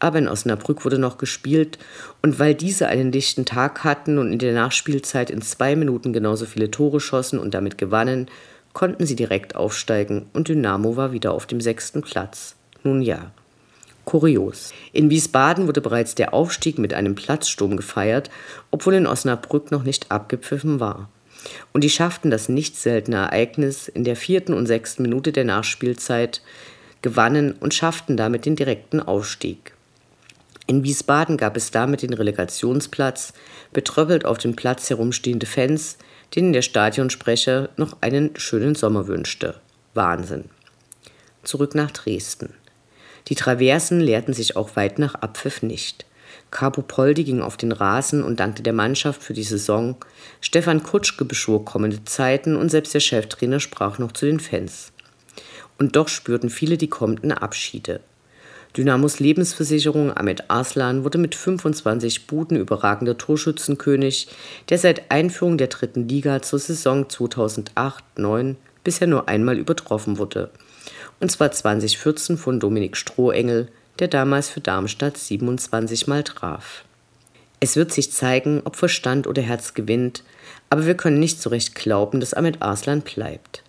aber 0.00 0.18
in 0.18 0.28
Osnabrück 0.28 0.84
wurde 0.84 0.98
noch 0.98 1.18
gespielt 1.18 1.78
und 2.22 2.38
weil 2.38 2.54
diese 2.54 2.88
einen 2.88 3.12
dichten 3.12 3.44
Tag 3.44 3.84
hatten 3.84 4.18
und 4.18 4.32
in 4.32 4.38
der 4.38 4.54
Nachspielzeit 4.54 5.30
in 5.30 5.42
zwei 5.42 5.76
Minuten 5.76 6.12
genauso 6.12 6.46
viele 6.46 6.70
Tore 6.70 7.00
schossen 7.00 7.38
und 7.38 7.54
damit 7.54 7.78
gewannen, 7.78 8.26
konnten 8.72 9.06
sie 9.06 9.16
direkt 9.16 9.56
aufsteigen 9.56 10.26
und 10.32 10.48
Dynamo 10.48 10.96
war 10.96 11.12
wieder 11.12 11.32
auf 11.32 11.46
dem 11.46 11.60
sechsten 11.60 12.02
Platz. 12.02 12.56
Nun 12.82 13.02
ja. 13.02 13.32
Kurios. 14.04 14.72
In 14.92 15.10
Wiesbaden 15.10 15.66
wurde 15.66 15.80
bereits 15.80 16.14
der 16.14 16.34
Aufstieg 16.34 16.78
mit 16.78 16.94
einem 16.94 17.14
Platzsturm 17.14 17.76
gefeiert, 17.76 18.30
obwohl 18.70 18.94
in 18.94 19.06
Osnabrück 19.06 19.70
noch 19.70 19.82
nicht 19.82 20.10
abgepfiffen 20.10 20.80
war. 20.80 21.08
Und 21.72 21.84
die 21.84 21.90
schafften 21.90 22.30
das 22.30 22.48
nicht 22.48 22.76
seltene 22.76 23.18
Ereignis 23.18 23.88
in 23.88 24.04
der 24.04 24.16
vierten 24.16 24.52
und 24.52 24.66
sechsten 24.66 25.02
Minute 25.02 25.32
der 25.32 25.44
Nachspielzeit, 25.44 26.42
gewannen 27.02 27.52
und 27.60 27.72
schafften 27.72 28.16
damit 28.16 28.46
den 28.46 28.56
direkten 28.56 29.00
Aufstieg. 29.00 29.74
In 30.66 30.84
Wiesbaden 30.84 31.36
gab 31.36 31.56
es 31.56 31.70
damit 31.70 32.02
den 32.02 32.12
Relegationsplatz, 32.12 33.32
betröppelt 33.72 34.24
auf 34.24 34.38
dem 34.38 34.54
Platz 34.54 34.90
herumstehende 34.90 35.46
Fans, 35.46 35.98
denen 36.34 36.52
der 36.52 36.62
Stadionsprecher 36.62 37.70
noch 37.76 37.96
einen 38.00 38.36
schönen 38.36 38.74
Sommer 38.74 39.06
wünschte. 39.06 39.60
Wahnsinn. 39.94 40.44
Zurück 41.42 41.74
nach 41.74 41.90
Dresden. 41.90 42.54
Die 43.28 43.34
Traversen 43.34 44.00
leerten 44.00 44.34
sich 44.34 44.56
auch 44.56 44.76
weit 44.76 44.98
nach 44.98 45.14
Abpfiff 45.14 45.62
nicht. 45.62 46.06
Capo 46.50 46.82
Poldi 46.82 47.24
ging 47.24 47.42
auf 47.42 47.56
den 47.56 47.72
Rasen 47.72 48.22
und 48.22 48.40
dankte 48.40 48.62
der 48.62 48.72
Mannschaft 48.72 49.22
für 49.22 49.34
die 49.34 49.44
Saison. 49.44 49.96
Stefan 50.40 50.82
Kutschke 50.82 51.24
beschwor 51.24 51.64
kommende 51.64 52.04
Zeiten 52.04 52.56
und 52.56 52.70
selbst 52.70 52.94
der 52.94 53.00
Cheftrainer 53.00 53.60
sprach 53.60 53.98
noch 53.98 54.12
zu 54.12 54.26
den 54.26 54.40
Fans. 54.40 54.92
Und 55.78 55.96
doch 55.96 56.08
spürten 56.08 56.50
viele 56.50 56.76
die 56.76 56.88
kommenden 56.88 57.32
Abschiede. 57.32 58.00
Dynamos 58.76 59.18
Lebensversicherung 59.18 60.16
Ahmed 60.16 60.48
Arslan 60.48 61.02
wurde 61.02 61.18
mit 61.18 61.34
25 61.34 62.28
Buden 62.28 62.56
überragender 62.56 63.18
Torschützenkönig, 63.18 64.28
der 64.68 64.78
seit 64.78 65.10
Einführung 65.10 65.58
der 65.58 65.66
dritten 65.66 66.08
Liga 66.08 66.40
zur 66.40 66.60
Saison 66.60 67.06
2008-9 67.06 68.54
bisher 68.84 69.08
nur 69.08 69.28
einmal 69.28 69.58
übertroffen 69.58 70.18
wurde. 70.18 70.50
Und 71.18 71.32
zwar 71.32 71.50
2014 71.50 72.38
von 72.38 72.60
Dominik 72.60 72.96
Strohengel, 72.96 73.68
der 73.98 74.08
damals 74.08 74.48
für 74.48 74.60
Darmstadt 74.60 75.16
27 75.16 76.06
Mal 76.06 76.22
traf. 76.22 76.84
Es 77.58 77.76
wird 77.76 77.92
sich 77.92 78.12
zeigen, 78.12 78.62
ob 78.64 78.76
Verstand 78.76 79.26
oder 79.26 79.42
Herz 79.42 79.74
gewinnt, 79.74 80.22
aber 80.70 80.86
wir 80.86 80.94
können 80.96 81.18
nicht 81.18 81.42
so 81.42 81.50
recht 81.50 81.74
glauben, 81.74 82.20
dass 82.20 82.34
Ahmed 82.34 82.62
Arslan 82.62 83.02
bleibt. 83.02 83.62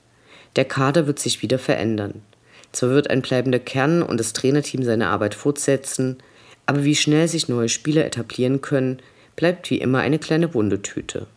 Der 0.56 0.66
Kader 0.66 1.08
wird 1.08 1.20
sich 1.20 1.42
wieder 1.42 1.60
verändern. 1.60 2.22
Zwar 2.72 2.90
wird 2.92 3.10
ein 3.10 3.22
bleibender 3.22 3.60
Kern 3.60 4.02
und 4.02 4.20
das 4.20 4.34
Trainerteam 4.34 4.84
seine 4.84 5.08
Arbeit 5.08 5.36
fortsetzen, 5.36 6.18
aber 6.66 6.84
wie 6.84 6.96
schnell 6.96 7.28
sich 7.28 7.50
neue 7.50 7.70
Spieler 7.70 8.06
etablieren 8.06 8.62
können, 8.62 9.02
bleibt 9.36 9.70
wie 9.70 9.78
immer 9.78 10.00
eine 10.00 10.20
kleine 10.20 10.54
Wundetüte. 10.54 11.28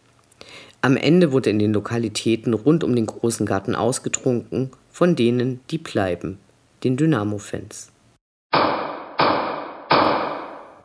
Am 0.80 0.96
Ende 0.96 1.32
wurde 1.32 1.50
in 1.50 1.58
den 1.58 1.72
Lokalitäten 1.72 2.52
rund 2.52 2.84
um 2.84 2.94
den 2.94 3.06
großen 3.06 3.46
Garten 3.46 3.74
ausgetrunken, 3.74 4.70
von 4.90 5.16
denen, 5.16 5.60
die 5.70 5.78
bleiben, 5.78 6.38
den 6.84 6.96
Dynamo-Fans. 6.96 7.90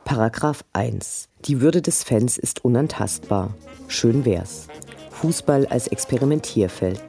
Paragraph 0.04 0.64
1. 0.72 1.28
Die 1.44 1.60
Würde 1.60 1.82
des 1.82 2.02
Fans 2.02 2.38
ist 2.38 2.64
unantastbar. 2.64 3.54
Schön 3.86 4.24
wär's. 4.24 4.66
Fußball 5.10 5.66
als 5.66 5.86
Experimentierfeld. 5.86 7.02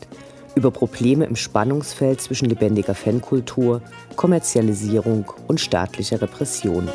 Über 0.56 0.72
Probleme 0.72 1.26
im 1.26 1.36
Spannungsfeld 1.36 2.22
zwischen 2.22 2.50
lebendiger 2.50 2.96
Fankultur, 2.96 3.82
Kommerzialisierung 4.16 5.32
und 5.48 5.60
staatlicher 5.60 6.22
Repression. 6.22 6.90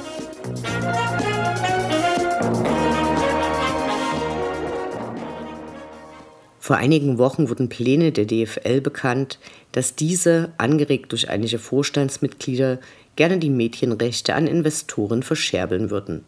Vor 6.59 6.77
einigen 6.77 7.19
Wochen 7.19 7.49
wurden 7.49 7.69
Pläne 7.69 8.11
der 8.11 8.25
DFL 8.25 8.81
bekannt, 8.81 9.39
dass 9.71 9.95
diese, 9.95 10.53
angeregt 10.59 11.13
durch 11.13 11.29
einige 11.29 11.61
Vorstandsmitglieder, 11.61 12.81
gerne 13.15 13.39
die 13.39 13.51
Medienrechte 13.51 14.35
an 14.35 14.49
Investoren 14.49 15.23
verscherbeln 15.23 15.91
würden. 15.91 16.25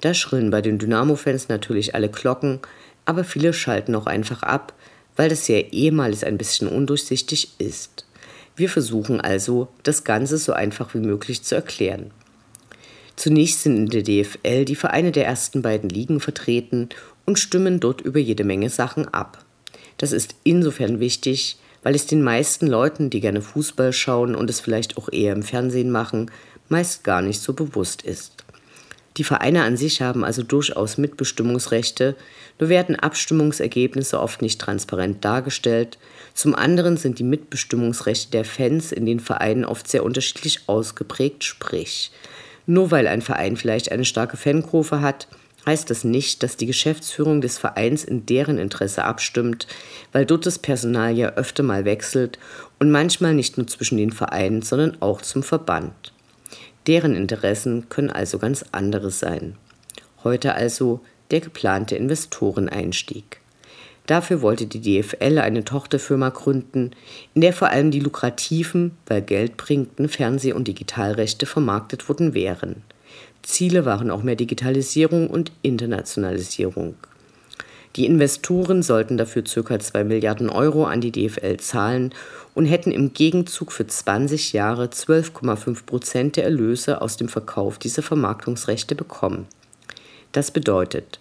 Da 0.00 0.12
schrillen 0.12 0.50
bei 0.50 0.60
den 0.60 0.78
Dynamo-Fans 0.78 1.48
natürlich 1.48 1.94
alle 1.94 2.08
Glocken, 2.08 2.58
aber 3.04 3.22
viele 3.22 3.52
schalten 3.52 3.94
auch 3.94 4.06
einfach 4.06 4.42
ab, 4.42 4.72
weil 5.20 5.28
das 5.28 5.48
ja 5.48 5.58
ehemals 5.58 6.24
ein 6.24 6.38
bisschen 6.38 6.66
undurchsichtig 6.66 7.50
ist. 7.58 8.06
Wir 8.56 8.70
versuchen 8.70 9.20
also, 9.20 9.68
das 9.82 10.04
Ganze 10.04 10.38
so 10.38 10.54
einfach 10.54 10.94
wie 10.94 11.00
möglich 11.00 11.42
zu 11.42 11.54
erklären. 11.54 12.10
Zunächst 13.16 13.62
sind 13.62 13.76
in 13.76 13.86
der 13.90 14.02
DFL 14.02 14.64
die 14.64 14.76
Vereine 14.76 15.12
der 15.12 15.26
ersten 15.26 15.60
beiden 15.60 15.90
Ligen 15.90 16.20
vertreten 16.20 16.88
und 17.26 17.38
stimmen 17.38 17.80
dort 17.80 18.00
über 18.00 18.18
jede 18.18 18.44
Menge 18.44 18.70
Sachen 18.70 19.08
ab. 19.08 19.44
Das 19.98 20.12
ist 20.12 20.36
insofern 20.42 21.00
wichtig, 21.00 21.58
weil 21.82 21.94
es 21.94 22.06
den 22.06 22.22
meisten 22.22 22.66
Leuten, 22.66 23.10
die 23.10 23.20
gerne 23.20 23.42
Fußball 23.42 23.92
schauen 23.92 24.34
und 24.34 24.48
es 24.48 24.60
vielleicht 24.60 24.96
auch 24.96 25.10
eher 25.12 25.34
im 25.34 25.42
Fernsehen 25.42 25.90
machen, 25.90 26.30
meist 26.70 27.04
gar 27.04 27.20
nicht 27.20 27.42
so 27.42 27.52
bewusst 27.52 28.00
ist. 28.00 28.39
Die 29.16 29.24
Vereine 29.24 29.64
an 29.64 29.76
sich 29.76 30.02
haben 30.02 30.24
also 30.24 30.42
durchaus 30.42 30.96
Mitbestimmungsrechte, 30.96 32.14
nur 32.58 32.68
werden 32.68 32.96
Abstimmungsergebnisse 32.96 34.20
oft 34.20 34.40
nicht 34.40 34.60
transparent 34.60 35.24
dargestellt. 35.24 35.98
Zum 36.34 36.54
anderen 36.54 36.96
sind 36.96 37.18
die 37.18 37.24
Mitbestimmungsrechte 37.24 38.30
der 38.30 38.44
Fans 38.44 38.92
in 38.92 39.06
den 39.06 39.18
Vereinen 39.18 39.64
oft 39.64 39.88
sehr 39.88 40.04
unterschiedlich 40.04 40.68
ausgeprägt, 40.68 41.42
sprich, 41.42 42.12
nur 42.66 42.90
weil 42.92 43.08
ein 43.08 43.22
Verein 43.22 43.56
vielleicht 43.56 43.90
eine 43.90 44.04
starke 44.04 44.36
Fankurve 44.36 45.00
hat, 45.00 45.26
heißt 45.66 45.90
das 45.90 46.04
nicht, 46.04 46.42
dass 46.42 46.56
die 46.56 46.66
Geschäftsführung 46.66 47.40
des 47.40 47.58
Vereins 47.58 48.04
in 48.04 48.26
deren 48.26 48.58
Interesse 48.58 49.04
abstimmt, 49.04 49.66
weil 50.12 50.24
dort 50.24 50.46
das 50.46 50.58
Personal 50.58 51.16
ja 51.16 51.34
öfter 51.34 51.62
mal 51.62 51.84
wechselt 51.84 52.38
und 52.78 52.90
manchmal 52.90 53.34
nicht 53.34 53.56
nur 53.56 53.66
zwischen 53.66 53.98
den 53.98 54.12
Vereinen, 54.12 54.62
sondern 54.62 54.96
auch 55.00 55.20
zum 55.20 55.42
Verband. 55.42 56.12
Deren 56.86 57.14
Interessen 57.14 57.88
können 57.88 58.10
also 58.10 58.38
ganz 58.38 58.64
andere 58.72 59.10
sein. 59.10 59.56
Heute 60.24 60.54
also 60.54 61.00
der 61.30 61.40
geplante 61.40 61.96
Investoreneinstieg. 61.96 63.40
Dafür 64.06 64.42
wollte 64.42 64.66
die 64.66 64.80
DFL 64.80 65.38
eine 65.38 65.62
Tochterfirma 65.64 66.30
gründen, 66.30 66.90
in 67.34 67.42
der 67.42 67.52
vor 67.52 67.68
allem 67.68 67.90
die 67.90 68.00
lukrativen, 68.00 68.92
weil 69.06 69.22
Geld 69.22 69.56
bringenden 69.56 70.08
Fernseh- 70.08 70.52
und 70.52 70.66
Digitalrechte 70.66 71.46
vermarktet 71.46 72.08
worden 72.08 72.34
wären. 72.34 72.82
Ziele 73.42 73.84
waren 73.84 74.10
auch 74.10 74.22
mehr 74.22 74.36
Digitalisierung 74.36 75.28
und 75.30 75.52
Internationalisierung. 75.62 76.96
Die 77.96 78.06
Investoren 78.06 78.82
sollten 78.82 79.16
dafür 79.16 79.42
ca. 79.42 79.78
2 79.78 80.04
Milliarden 80.04 80.48
Euro 80.48 80.84
an 80.84 81.00
die 81.00 81.10
DFL 81.10 81.56
zahlen 81.56 82.14
und 82.54 82.66
hätten 82.66 82.92
im 82.92 83.12
Gegenzug 83.12 83.72
für 83.72 83.86
20 83.86 84.52
Jahre 84.52 84.86
12,5 84.86 85.86
Prozent 85.86 86.36
der 86.36 86.44
Erlöse 86.44 87.02
aus 87.02 87.16
dem 87.16 87.28
Verkauf 87.28 87.78
dieser 87.78 88.02
Vermarktungsrechte 88.02 88.94
bekommen. 88.94 89.46
Das 90.32 90.52
bedeutet, 90.52 91.18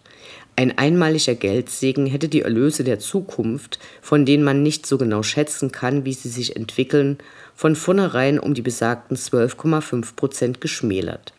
ein 0.56 0.78
einmaliger 0.78 1.36
Geldsegen 1.36 2.06
hätte 2.06 2.28
die 2.28 2.42
Erlöse 2.42 2.84
der 2.84 3.00
Zukunft, 3.00 3.80
von 4.02 4.26
denen 4.26 4.44
man 4.44 4.62
nicht 4.62 4.86
so 4.86 4.98
genau 4.98 5.24
schätzen 5.24 5.72
kann, 5.72 6.06
wie 6.06 6.14
sie 6.14 6.30
sich 6.30 6.56
entwickeln, 6.56 7.18
von 7.56 7.76
vornherein 7.76 8.40
um 8.40 8.54
die 8.54 8.62
besagten 8.62 9.16
12,5 9.16 10.16
Prozent 10.16 10.62
geschmälert. 10.62 11.34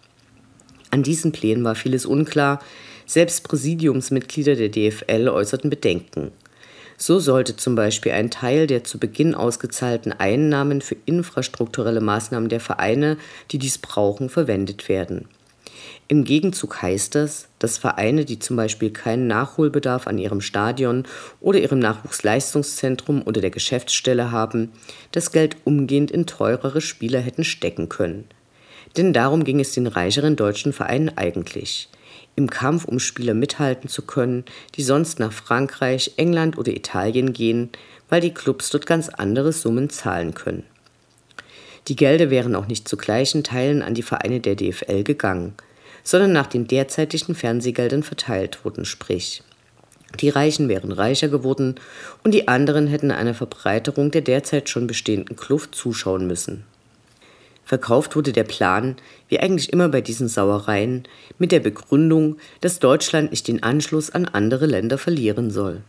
An 0.91 1.03
diesen 1.03 1.33
Plänen 1.33 1.63
war 1.63 1.75
vieles 1.75 2.07
unklar, 2.07 2.61
selbst 3.11 3.43
Präsidiumsmitglieder 3.43 4.55
der 4.55 4.69
DFL 4.69 5.29
äußerten 5.29 5.69
Bedenken. 5.69 6.31
So 6.97 7.19
sollte 7.19 7.57
zum 7.57 7.75
Beispiel 7.75 8.13
ein 8.13 8.31
Teil 8.31 8.67
der 8.67 8.85
zu 8.85 8.99
Beginn 8.99 9.35
ausgezahlten 9.35 10.13
Einnahmen 10.13 10.81
für 10.81 10.97
infrastrukturelle 11.07 12.01
Maßnahmen 12.01 12.49
der 12.49 12.61
Vereine, 12.61 13.17
die 13.51 13.59
dies 13.59 13.79
brauchen, 13.79 14.29
verwendet 14.29 14.89
werden. 14.89 15.27
Im 16.07 16.25
Gegenzug 16.25 16.83
heißt 16.83 17.15
das, 17.15 17.49
dass 17.59 17.79
Vereine, 17.79 18.25
die 18.25 18.39
zum 18.39 18.57
Beispiel 18.57 18.91
keinen 18.91 19.27
Nachholbedarf 19.27 20.07
an 20.07 20.19
ihrem 20.19 20.41
Stadion 20.41 21.05
oder 21.41 21.59
ihrem 21.59 21.79
Nachwuchsleistungszentrum 21.79 23.23
oder 23.23 23.41
der 23.41 23.51
Geschäftsstelle 23.51 24.31
haben, 24.31 24.73
das 25.11 25.33
Geld 25.33 25.57
umgehend 25.65 26.11
in 26.11 26.27
teurere 26.27 26.81
Spieler 26.81 27.21
hätten 27.21 27.45
stecken 27.45 27.89
können. 27.89 28.27
Denn 28.97 29.13
darum 29.13 29.43
ging 29.43 29.59
es 29.59 29.73
den 29.73 29.87
reicheren 29.87 30.37
deutschen 30.37 30.73
Vereinen 30.73 31.17
eigentlich. 31.17 31.89
Im 32.41 32.49
Kampf 32.49 32.87
um 32.87 32.99
Spieler 32.99 33.35
mithalten 33.35 33.91
zu 33.91 34.01
können, 34.01 34.47
die 34.75 34.83
sonst 34.83 35.19
nach 35.19 35.31
Frankreich, 35.31 36.13
England 36.17 36.57
oder 36.57 36.73
Italien 36.73 37.35
gehen, 37.35 37.69
weil 38.09 38.23
die 38.23 38.33
Clubs 38.33 38.71
dort 38.71 38.87
ganz 38.87 39.11
andere 39.11 39.53
Summen 39.53 39.91
zahlen 39.91 40.33
können. 40.33 40.65
Die 41.89 41.97
Gelder 41.97 42.31
wären 42.31 42.57
auch 42.57 42.67
nicht 42.67 42.89
zu 42.89 42.97
gleichen 42.97 43.45
Teilen 43.45 43.83
an 43.83 43.93
die 43.93 44.03
Vereine 44.03 44.41
der 44.41 44.55
DFL 44.55 45.05
gegangen, 45.05 45.53
sondern 46.03 46.33
nach 46.33 46.47
den 46.47 46.67
derzeitigen 46.67 47.35
Fernsehgeldern 47.35 48.03
verteilt 48.03 48.65
wurden, 48.65 48.87
sprich 48.87 49.43
die 50.19 50.31
Reichen 50.31 50.69
wären 50.69 50.93
reicher 50.93 51.29
geworden 51.29 51.77
und 52.25 52.33
die 52.33 52.49
anderen 52.49 52.87
hätten 52.87 53.11
einer 53.11 53.35
Verbreiterung 53.35 54.11
der 54.11 54.23
derzeit 54.23 54.69
schon 54.69 54.87
bestehenden 54.87 55.37
Kluft 55.37 55.75
zuschauen 55.75 56.27
müssen. 56.27 56.65
Verkauft 57.71 58.17
wurde 58.17 58.33
der 58.33 58.43
Plan, 58.43 58.97
wie 59.29 59.39
eigentlich 59.39 59.73
immer 59.73 59.89
bei 59.89 60.01
diesen 60.01 60.27
Sauereien, 60.27 61.05
mit 61.39 61.53
der 61.53 61.61
Begründung, 61.61 62.39
dass 62.61 62.81
Deutschland 62.81 63.31
nicht 63.31 63.47
den 63.47 63.63
Anschluss 63.63 64.11
an 64.11 64.25
andere 64.25 64.67
Länder 64.67 64.99
verlieren 64.99 65.53
soll. 65.53 65.83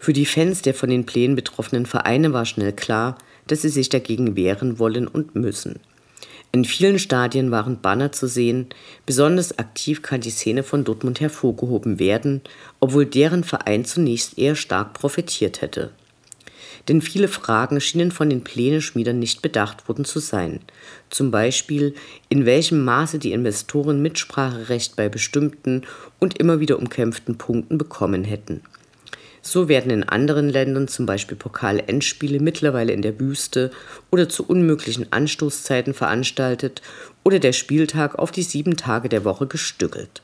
Für 0.00 0.12
die 0.12 0.26
Fans 0.26 0.60
der 0.62 0.74
von 0.74 0.90
den 0.90 1.06
Plänen 1.06 1.36
betroffenen 1.36 1.86
Vereine 1.86 2.32
war 2.32 2.44
schnell 2.46 2.72
klar, 2.72 3.16
dass 3.46 3.62
sie 3.62 3.68
sich 3.68 3.90
dagegen 3.90 4.34
wehren 4.34 4.80
wollen 4.80 5.06
und 5.06 5.36
müssen. 5.36 5.78
In 6.50 6.64
vielen 6.64 6.98
Stadien 6.98 7.52
waren 7.52 7.80
Banner 7.80 8.10
zu 8.10 8.26
sehen, 8.26 8.66
besonders 9.06 9.56
aktiv 9.56 10.02
kann 10.02 10.20
die 10.20 10.30
Szene 10.30 10.64
von 10.64 10.82
Dortmund 10.82 11.20
hervorgehoben 11.20 12.00
werden, 12.00 12.40
obwohl 12.80 13.06
deren 13.06 13.44
Verein 13.44 13.84
zunächst 13.84 14.36
eher 14.36 14.56
stark 14.56 14.94
profitiert 14.94 15.60
hätte 15.60 15.92
denn 16.88 17.02
viele 17.02 17.28
Fragen 17.28 17.80
schienen 17.80 18.10
von 18.10 18.30
den 18.30 18.42
Pläneschmiedern 18.42 19.18
nicht 19.18 19.42
bedacht 19.42 19.88
worden 19.88 20.04
zu 20.04 20.18
sein. 20.18 20.60
Zum 21.10 21.30
Beispiel, 21.30 21.94
in 22.28 22.46
welchem 22.46 22.84
Maße 22.84 23.18
die 23.18 23.32
Investoren 23.32 24.00
Mitspracherecht 24.00 24.96
bei 24.96 25.08
bestimmten 25.08 25.82
und 26.18 26.38
immer 26.38 26.60
wieder 26.60 26.78
umkämpften 26.78 27.36
Punkten 27.36 27.78
bekommen 27.78 28.24
hätten. 28.24 28.62
So 29.40 29.68
werden 29.68 29.90
in 29.90 30.02
anderen 30.02 30.48
Ländern 30.48 30.88
zum 30.88 31.06
Beispiel 31.06 31.36
Pokal-Endspiele 31.36 32.40
mittlerweile 32.40 32.92
in 32.92 33.02
der 33.02 33.18
Wüste 33.20 33.70
oder 34.10 34.28
zu 34.28 34.44
unmöglichen 34.44 35.12
Anstoßzeiten 35.12 35.94
veranstaltet 35.94 36.82
oder 37.24 37.38
der 37.38 37.52
Spieltag 37.52 38.18
auf 38.18 38.30
die 38.30 38.42
sieben 38.42 38.76
Tage 38.76 39.08
der 39.08 39.24
Woche 39.24 39.46
gestückelt. 39.46 40.22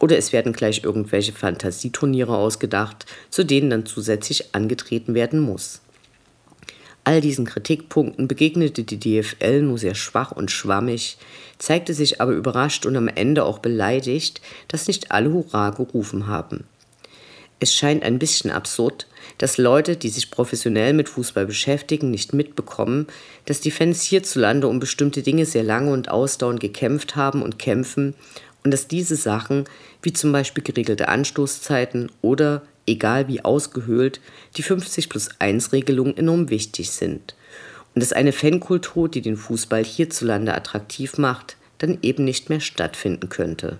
Oder 0.00 0.18
es 0.18 0.32
werden 0.32 0.52
gleich 0.52 0.84
irgendwelche 0.84 1.32
Fantasieturniere 1.32 2.36
ausgedacht, 2.36 3.06
zu 3.30 3.44
denen 3.44 3.70
dann 3.70 3.86
zusätzlich 3.86 4.54
angetreten 4.54 5.14
werden 5.14 5.40
muss. 5.40 5.80
All 7.06 7.20
diesen 7.20 7.44
Kritikpunkten 7.44 8.26
begegnete 8.26 8.82
die 8.82 8.98
DFL 8.98 9.62
nur 9.62 9.78
sehr 9.78 9.94
schwach 9.94 10.32
und 10.32 10.50
schwammig, 10.50 11.18
zeigte 11.56 11.94
sich 11.94 12.20
aber 12.20 12.32
überrascht 12.32 12.84
und 12.84 12.96
am 12.96 13.06
Ende 13.06 13.44
auch 13.44 13.60
beleidigt, 13.60 14.40
dass 14.66 14.88
nicht 14.88 15.12
alle 15.12 15.32
Hurra 15.32 15.70
gerufen 15.70 16.26
haben. 16.26 16.64
Es 17.60 17.72
scheint 17.72 18.02
ein 18.02 18.18
bisschen 18.18 18.50
absurd, 18.50 19.06
dass 19.38 19.56
Leute, 19.56 19.96
die 19.96 20.08
sich 20.08 20.32
professionell 20.32 20.94
mit 20.94 21.08
Fußball 21.08 21.46
beschäftigen, 21.46 22.10
nicht 22.10 22.34
mitbekommen, 22.34 23.06
dass 23.44 23.60
die 23.60 23.70
Fans 23.70 24.02
hierzulande 24.02 24.66
um 24.66 24.80
bestimmte 24.80 25.22
Dinge 25.22 25.46
sehr 25.46 25.62
lange 25.62 25.92
und 25.92 26.10
ausdauernd 26.10 26.58
gekämpft 26.58 27.14
haben 27.14 27.40
und 27.40 27.60
kämpfen 27.60 28.14
und 28.64 28.72
dass 28.72 28.88
diese 28.88 29.14
Sachen, 29.14 29.62
wie 30.02 30.12
zum 30.12 30.32
Beispiel 30.32 30.64
geregelte 30.64 31.06
Anstoßzeiten 31.06 32.10
oder 32.20 32.62
egal 32.86 33.28
wie 33.28 33.44
ausgehöhlt, 33.44 34.20
die 34.56 34.62
50 34.62 35.08
plus 35.08 35.28
1 35.38 35.72
Regelung 35.72 36.16
enorm 36.16 36.50
wichtig 36.50 36.90
sind. 36.90 37.34
Und 37.94 38.02
dass 38.02 38.12
eine 38.12 38.32
Fankultur, 38.32 39.08
die 39.08 39.22
den 39.22 39.36
Fußball 39.36 39.84
hierzulande 39.84 40.54
attraktiv 40.54 41.18
macht, 41.18 41.56
dann 41.78 41.98
eben 42.02 42.24
nicht 42.24 42.48
mehr 42.50 42.60
stattfinden 42.60 43.28
könnte. 43.28 43.78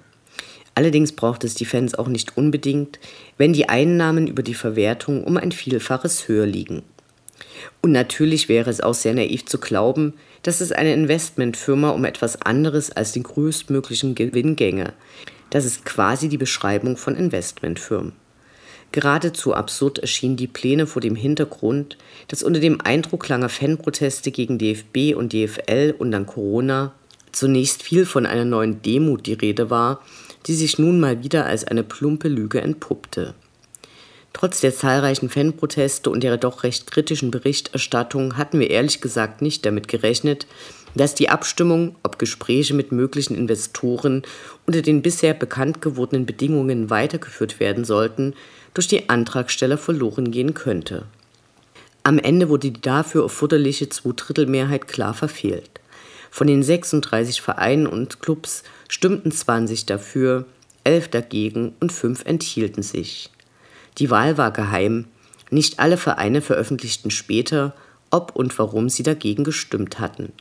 Allerdings 0.75 1.13
braucht 1.13 1.45
es 1.45 1.55
die 1.55 1.65
Fans 1.65 1.95
auch 1.95 2.09
nicht 2.09 2.37
unbedingt, 2.37 2.99
wenn 3.39 3.55
die 3.55 3.69
Einnahmen 3.69 4.27
über 4.27 4.43
die 4.43 4.55
Verwertung 4.55 5.25
um 5.25 5.39
ein 5.39 5.53
Vielfaches 5.53 6.29
höher 6.29 6.47
liegen. 6.47 6.83
Und 7.81 7.93
natürlich 7.93 8.49
wäre 8.49 8.69
es 8.69 8.81
auch 8.81 8.95
sehr 8.95 9.15
naiv 9.15 9.47
zu 9.47 9.59
glauben, 9.59 10.15
dass 10.43 10.61
es 10.61 10.73
eine 10.73 10.93
Investmentfirma 10.93 11.91
um 11.91 12.05
etwas 12.05 12.43
anderes 12.43 12.91
als 12.91 13.13
den 13.13 13.23
größtmöglichen 13.23 14.15
Gewinn 14.15 14.57
ginge. 14.57 14.93
Das 15.51 15.65
ist 15.65 15.85
quasi 15.85 16.29
die 16.29 16.39
Beschreibung 16.39 16.97
von 16.97 17.17
Investmentfirmen. 17.17 18.13
Geradezu 18.93 19.55
absurd 19.55 19.99
erschienen 19.99 20.37
die 20.37 20.47
Pläne 20.47 20.87
vor 20.87 21.03
dem 21.03 21.17
Hintergrund, 21.17 21.99
dass 22.29 22.43
unter 22.43 22.61
dem 22.61 22.81
Eindruck 22.81 23.29
langer 23.29 23.49
Fanproteste 23.49 24.31
gegen 24.31 24.59
DFB 24.59 25.15
und 25.15 25.33
DFL 25.33 25.95
und 25.99 26.13
dann 26.13 26.27
Corona 26.27 26.95
zunächst 27.33 27.83
viel 27.83 28.07
von 28.07 28.27
einer 28.27 28.45
neuen 28.45 28.81
Demut 28.83 29.27
die 29.27 29.35
Rede 29.35 29.69
war, 29.69 30.01
die 30.47 30.55
sich 30.55 30.79
nun 30.79 31.01
mal 31.01 31.23
wieder 31.23 31.47
als 31.47 31.65
eine 31.65 31.83
plumpe 31.83 32.29
Lüge 32.29 32.61
entpuppte. 32.61 33.35
Trotz 34.33 34.61
der 34.61 34.75
zahlreichen 34.75 35.31
Fanproteste 35.31 36.11
und 36.11 36.23
ihrer 36.23 36.37
doch 36.37 36.63
recht 36.63 36.91
kritischen 36.91 37.31
Berichterstattung 37.31 38.37
hatten 38.37 38.61
wir 38.61 38.69
ehrlich 38.69 39.01
gesagt 39.01 39.41
nicht 39.41 39.65
damit 39.65 39.89
gerechnet, 39.89 40.47
dass 40.95 41.15
die 41.15 41.29
Abstimmung, 41.29 41.97
ob 42.03 42.19
Gespräche 42.19 42.75
mit 42.75 42.93
möglichen 42.93 43.35
Investoren 43.35 44.23
unter 44.67 44.83
den 44.83 45.03
bisher 45.03 45.35
bekannt 45.35 45.81
gewordenen 45.81 46.27
Bedingungen 46.27 46.91
weitergeführt 46.91 47.61
werden 47.61 47.85
sollten, 47.85 48.35
durch 48.77 48.89
die 48.89 49.09
Antragsteller 49.09 49.79
verloren 49.79 50.31
gehen 50.31 50.53
könnte. 50.53 51.05
Am 52.03 52.19
Ende 52.19 52.51
wurde 52.51 52.71
die 52.71 52.81
dafür 52.81 53.23
erforderliche 53.23 53.89
Zweidrittelmehrheit 53.89 54.87
klar 54.87 55.15
verfehlt. 55.15 55.71
Von 56.31 56.47
den 56.47 56.63
36 56.63 57.41
Vereinen 57.41 57.87
und 57.87 58.21
Clubs 58.21 58.63
stimmten 58.89 59.33
20 59.33 59.87
dafür, 59.87 60.45
11 60.85 61.09
dagegen 61.09 61.75
und 61.81 61.91
5 61.91 62.27
enthielten 62.27 62.83
sich. 62.83 63.31
Die 63.97 64.11
Wahl 64.11 64.37
war 64.37 64.51
geheim. 64.51 65.07
Nicht 65.51 65.79
alle 65.79 65.97
Vereine 65.97 66.43
veröffentlichten 66.43 67.11
später, 67.11 67.75
ob 68.11 68.37
und 68.37 68.57
warum 68.59 68.91
sie 68.91 69.03
dagegen 69.03 69.43
gestimmt 69.43 69.99
hatten. 69.99 70.33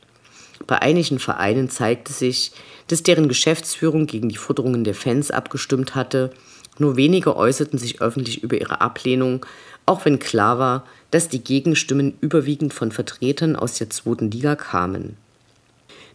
Bei 0.66 0.82
einigen 0.82 1.18
Vereinen 1.18 1.70
zeigte 1.70 2.12
sich, 2.12 2.52
dass 2.88 3.02
deren 3.02 3.28
Geschäftsführung 3.28 4.06
gegen 4.06 4.28
die 4.28 4.36
Forderungen 4.36 4.84
der 4.84 4.94
Fans 4.94 5.30
abgestimmt 5.30 5.94
hatte. 5.94 6.30
Nur 6.78 6.96
wenige 6.96 7.36
äußerten 7.36 7.78
sich 7.78 8.00
öffentlich 8.00 8.42
über 8.42 8.60
ihre 8.60 8.80
Ablehnung, 8.80 9.46
auch 9.86 10.04
wenn 10.04 10.18
klar 10.18 10.58
war, 10.58 10.84
dass 11.10 11.28
die 11.28 11.42
Gegenstimmen 11.42 12.14
überwiegend 12.20 12.74
von 12.74 12.92
Vertretern 12.92 13.56
aus 13.56 13.78
der 13.78 13.90
zweiten 13.90 14.30
Liga 14.30 14.56
kamen. 14.56 15.16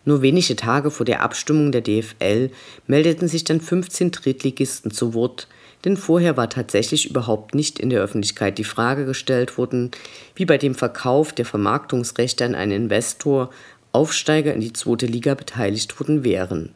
Nur 0.04 0.21
wenige 0.21 0.56
Tage 0.56 0.89
vor 0.89 1.06
der 1.06 1.21
Abstimmung 1.21 1.71
der 1.71 1.82
DFL 1.82 2.50
meldeten 2.88 3.28
sich 3.28 3.43
dann 3.43 3.62
15 3.62 4.12
Drittligisten 4.12 4.91
zu 4.91 5.13
Wort, 5.13 5.47
denn 5.86 5.95
vorher 5.97 6.38
war 6.38 6.50
tatsächlich 6.50 7.10
überhaupt 7.10 7.56
nicht 7.56 7.80
in 7.80 7.89
der 7.89 8.02
Öffentlichkeit 8.02 8.58
die 8.58 8.63
Frage 8.63 9.06
gestellt 9.06 9.58
worden, 9.58 9.91
wie 10.36 10.45
bei 10.45 10.58
dem 10.58 10.76
Verkauf 10.76 11.34
der 11.34 11.45
Vermarktungsrechte 11.45 12.45
an 12.45 12.56
einen 12.56 12.84
Investor 12.84 13.52
Aufsteiger 13.91 14.54
in 14.54 14.62
die 14.62 14.74
zweite 14.74 15.06
Liga 15.06 15.34
beteiligt 15.34 16.00
worden 16.00 16.24
wären. 16.24 16.74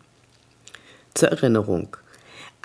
Zur 1.13 1.30
Erinnerung. 1.30 1.95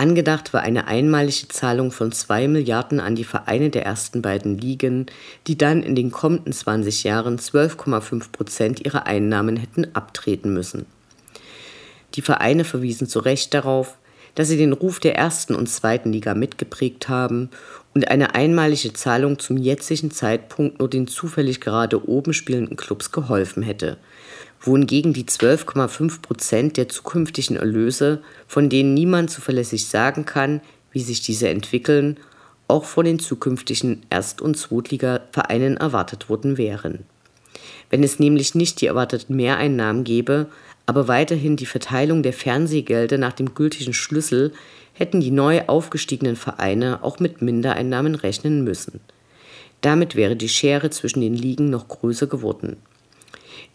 Angedacht 0.00 0.54
war 0.54 0.62
eine 0.62 0.86
einmalige 0.86 1.48
Zahlung 1.48 1.92
von 1.92 2.10
2 2.10 2.48
Milliarden 2.48 3.00
an 3.00 3.16
die 3.16 3.24
Vereine 3.24 3.68
der 3.68 3.84
ersten 3.84 4.22
beiden 4.22 4.56
Ligen, 4.56 5.04
die 5.46 5.58
dann 5.58 5.82
in 5.82 5.94
den 5.94 6.10
kommenden 6.10 6.54
20 6.54 7.04
Jahren 7.04 7.38
12,5 7.38 8.32
Prozent 8.32 8.86
ihrer 8.86 9.06
Einnahmen 9.06 9.58
hätten 9.58 9.88
abtreten 9.92 10.54
müssen. 10.54 10.86
Die 12.14 12.22
Vereine 12.22 12.64
verwiesen 12.64 13.08
zu 13.08 13.18
Recht 13.18 13.52
darauf, 13.52 13.98
dass 14.34 14.48
sie 14.48 14.56
den 14.56 14.72
Ruf 14.72 15.00
der 15.00 15.16
ersten 15.16 15.54
und 15.54 15.68
zweiten 15.68 16.14
Liga 16.14 16.32
mitgeprägt 16.32 17.10
haben 17.10 17.50
und 17.92 18.08
eine 18.08 18.34
einmalige 18.34 18.94
Zahlung 18.94 19.38
zum 19.38 19.58
jetzigen 19.58 20.10
Zeitpunkt 20.10 20.78
nur 20.78 20.88
den 20.88 21.08
zufällig 21.08 21.60
gerade 21.60 22.08
oben 22.08 22.32
spielenden 22.32 22.78
Clubs 22.78 23.12
geholfen 23.12 23.62
hätte, 23.62 23.98
wohingegen 24.60 25.12
die 25.12 25.24
12,5 25.24 26.20
Prozent 26.20 26.76
der 26.76 26.88
zukünftigen 26.88 27.56
Erlöse, 27.56 28.22
von 28.46 28.68
denen 28.68 28.94
niemand 28.94 29.30
zuverlässig 29.30 29.86
sagen 29.86 30.24
kann, 30.26 30.60
wie 30.92 31.00
sich 31.00 31.22
diese 31.22 31.48
entwickeln, 31.48 32.18
auch 32.68 32.84
von 32.84 33.04
den 33.04 33.18
zukünftigen 33.18 34.02
Erst- 34.10 34.40
und 34.40 34.56
Zweitliga-Vereinen 34.56 35.76
erwartet 35.76 36.28
worden 36.28 36.56
wären. 36.58 37.04
Wenn 37.88 38.04
es 38.04 38.20
nämlich 38.20 38.54
nicht 38.54 38.80
die 38.80 38.86
erwarteten 38.86 39.34
Mehreinnahmen 39.34 40.04
gäbe, 40.04 40.46
aber 40.86 41.08
weiterhin 41.08 41.56
die 41.56 41.66
Verteilung 41.66 42.22
der 42.22 42.32
Fernsehgelder 42.32 43.18
nach 43.18 43.32
dem 43.32 43.54
gültigen 43.54 43.94
Schlüssel, 43.94 44.52
hätten 44.92 45.20
die 45.20 45.30
neu 45.30 45.62
aufgestiegenen 45.66 46.36
Vereine 46.36 47.02
auch 47.02 47.18
mit 47.18 47.42
Mindereinnahmen 47.42 48.14
rechnen 48.14 48.64
müssen. 48.64 49.00
Damit 49.80 50.14
wäre 50.14 50.36
die 50.36 50.48
Schere 50.48 50.90
zwischen 50.90 51.20
den 51.22 51.34
Ligen 51.34 51.70
noch 51.70 51.88
größer 51.88 52.26
geworden. 52.26 52.76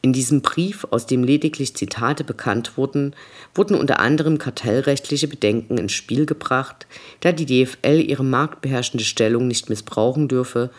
In 0.01 0.13
diesem 0.13 0.41
Brief, 0.41 0.85
aus 0.91 1.07
dem 1.07 1.23
lediglich 1.23 1.75
Zitate 1.75 2.23
bekannt 2.23 2.77
wurden, 2.77 3.15
wurden 3.55 3.75
unter 3.75 3.99
anderem 3.99 4.37
kartellrechtliche 4.37 5.27
Bedenken 5.27 5.77
ins 5.77 5.93
Spiel 5.93 6.25
gebracht, 6.25 6.85
da 7.21 7.31
die 7.31 7.45
DFL 7.45 8.03
ihre 8.07 8.23
marktbeherrschende 8.23 9.03
Stellung 9.03 9.47
nicht 9.47 9.67
missbrauchen 9.67 10.27
dürfe, 10.27 10.69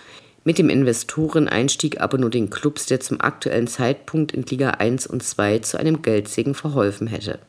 mit 0.46 0.58
dem 0.58 0.68
Investoreneinstieg 0.68 2.00
aber 2.00 2.18
nur 2.18 2.30
den 2.30 2.50
Clubs 2.50 2.86
der 2.86 3.00
zum 3.00 3.20
aktuellen 3.20 3.66
Zeitpunkt 3.66 4.30
in 4.30 4.44
Liga 4.44 4.70
1 4.70 5.08
und 5.08 5.24
2 5.24 5.58
zu 5.58 5.76
einem 5.76 6.02
Geldsegen 6.02 6.54
verholfen 6.54 7.08
hätte. 7.08 7.40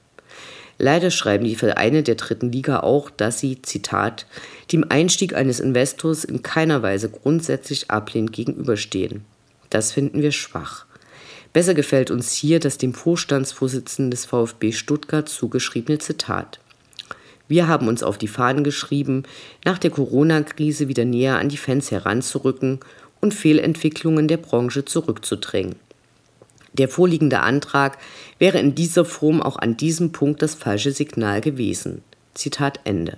Leider 0.80 1.12
schreiben 1.12 1.44
die 1.46 1.56
Vereine 1.56 2.02
der 2.02 2.16
dritten 2.16 2.52
Liga 2.52 2.80
auch, 2.80 3.12
dass 3.12 3.40
sie, 3.40 3.62
Zitat, 3.62 4.26
dem 4.72 4.84
Einstieg 4.90 5.36
eines 5.36 5.60
Investors 5.60 6.24
in 6.24 6.42
keiner 6.42 6.82
Weise 6.82 7.10
grundsätzlich 7.10 7.92
ablehnend 7.92 8.34
gegenüberstehen. 8.34 9.26
Das 9.70 9.92
finden 9.92 10.24
wir 10.24 10.32
schwach. 10.32 10.87
Besser 11.54 11.74
gefällt 11.74 12.12
uns 12.12 12.34
hier 12.34 12.60
das 12.60 12.78
dem 12.78 12.94
Vorstandsvorsitzenden 12.94 14.12
des 14.12 14.26
VfB 14.26 14.72
Stuttgart 14.72 15.28
zugeschriebene 15.28 15.98
Zitat. 16.00 16.60
Wir 17.48 17.68
haben 17.68 17.88
uns 17.88 18.04
auf 18.04 18.18
die 18.18 18.28
Fahnen 18.28 18.64
geschrieben, 18.64 19.24
nach 19.64 19.78
der 19.78 19.92
Corona-Krise 19.92 20.88
wieder 20.88 21.06
näher 21.06 21.40
an 21.40 21.50
die 21.50 21.58
Fans 21.58 21.92
heranzurücken 21.92 22.80
und 23.22 23.34
Fehlentwicklungen 23.34 24.28
der 24.28 24.38
Branche 24.38 24.86
zurückzudrängen. 24.86 25.76
Der 26.74 26.90
vorliegende 26.90 27.40
Antrag 27.40 27.98
wäre 28.38 28.60
in 28.60 28.76
dieser 28.76 29.06
Form 29.06 29.42
auch 29.42 29.58
an 29.58 29.78
diesem 29.78 30.12
Punkt 30.12 30.42
das 30.42 30.54
falsche 30.54 30.92
Signal 30.92 31.42
gewesen. 31.42 32.04
Zitat 32.34 32.82
Ende. 32.84 33.18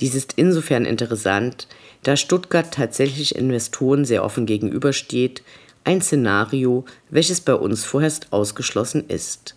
Dies 0.00 0.14
ist 0.14 0.34
insofern 0.36 0.84
interessant, 0.84 1.66
da 2.02 2.16
Stuttgart 2.16 2.72
tatsächlich 2.72 3.34
Investoren 3.34 4.04
sehr 4.04 4.24
offen 4.24 4.46
gegenübersteht, 4.46 5.42
ein 5.88 6.02
Szenario, 6.02 6.84
welches 7.08 7.40
bei 7.40 7.54
uns 7.54 7.82
vorerst 7.82 8.30
ausgeschlossen 8.30 9.06
ist. 9.08 9.54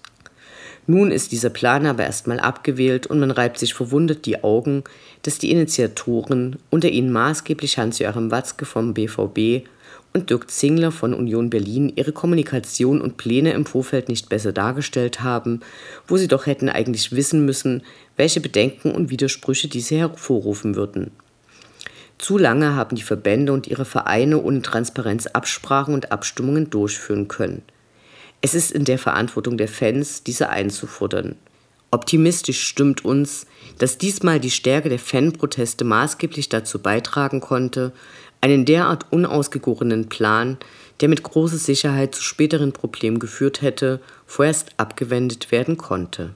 Nun 0.88 1.12
ist 1.12 1.34
dieser 1.34 1.50
Plan 1.50 1.86
aber 1.86 2.06
erstmal 2.06 2.40
abgewählt 2.40 3.06
und 3.06 3.20
man 3.20 3.32
reibt 3.32 3.60
sich 3.60 3.74
verwundert 3.74 4.26
die 4.26 4.42
Augen, 4.42 4.86
dass 5.24 5.40
die 5.40 5.52
Initiatoren, 5.52 6.56
unter 6.70 6.88
ihnen 6.88 7.12
maßgeblich 7.12 7.78
Hans-Joachim 7.78 8.32
Watzke 8.32 8.64
vom 8.64 8.94
BVB 8.94 9.68
und 10.14 10.30
Dirk 10.30 10.50
Zingler 10.50 10.94
von 10.94 11.14
Union 11.14 11.50
Berlin, 11.50 11.92
ihre 11.98 12.14
Kommunikation 12.14 13.02
und 13.02 13.18
Pläne 13.18 13.52
im 13.52 13.66
Vorfeld 13.66 14.08
nicht 14.08 14.30
besser 14.30 14.54
dargestellt 14.54 15.20
haben, 15.20 15.60
wo 16.08 16.16
sie 16.16 16.30
doch 16.30 16.46
hätten 16.46 16.70
eigentlich 16.70 17.12
wissen 17.12 17.46
müssen, 17.46 17.84
welche 18.16 18.40
Bedenken 18.40 18.92
und 18.92 19.10
Widersprüche 19.10 19.68
diese 19.68 19.98
hervorrufen 19.98 20.78
würden. 20.78 21.12
Zu 22.22 22.38
lange 22.38 22.76
haben 22.76 22.96
die 22.96 23.02
Verbände 23.02 23.52
und 23.52 23.66
ihre 23.66 23.84
Vereine 23.84 24.40
ohne 24.40 24.62
Transparenz 24.62 25.26
Absprachen 25.26 25.96
und 25.96 26.12
Abstimmungen 26.12 26.70
durchführen 26.70 27.28
können. 27.28 27.64
Es 28.42 28.54
ist 28.54 28.72
in 28.72 28.86
der 28.86 29.00
Verantwortung 29.00 29.58
der 29.58 29.68
Fans, 29.68 30.22
diese 30.22 30.50
einzufordern. 30.50 31.36
Optimistisch 31.90 32.62
stimmt 32.62 33.04
uns, 33.04 33.48
dass 33.80 33.98
diesmal 33.98 34.40
die 34.40 34.52
Stärke 34.52 34.90
der 34.90 35.00
Fanproteste 35.00 35.84
maßgeblich 35.84 36.48
dazu 36.48 36.78
beitragen 36.78 37.42
konnte, 37.42 37.92
einen 38.40 38.66
derart 38.66 39.08
unausgegorenen 39.10 40.08
Plan, 40.08 40.58
der 41.00 41.10
mit 41.10 41.24
großer 41.24 41.58
Sicherheit 41.58 42.14
zu 42.14 42.22
späteren 42.22 42.72
Problemen 42.72 43.18
geführt 43.18 43.64
hätte, 43.64 44.00
vorerst 44.28 44.70
abgewendet 44.78 45.52
werden 45.52 45.78
konnte. 45.78 46.36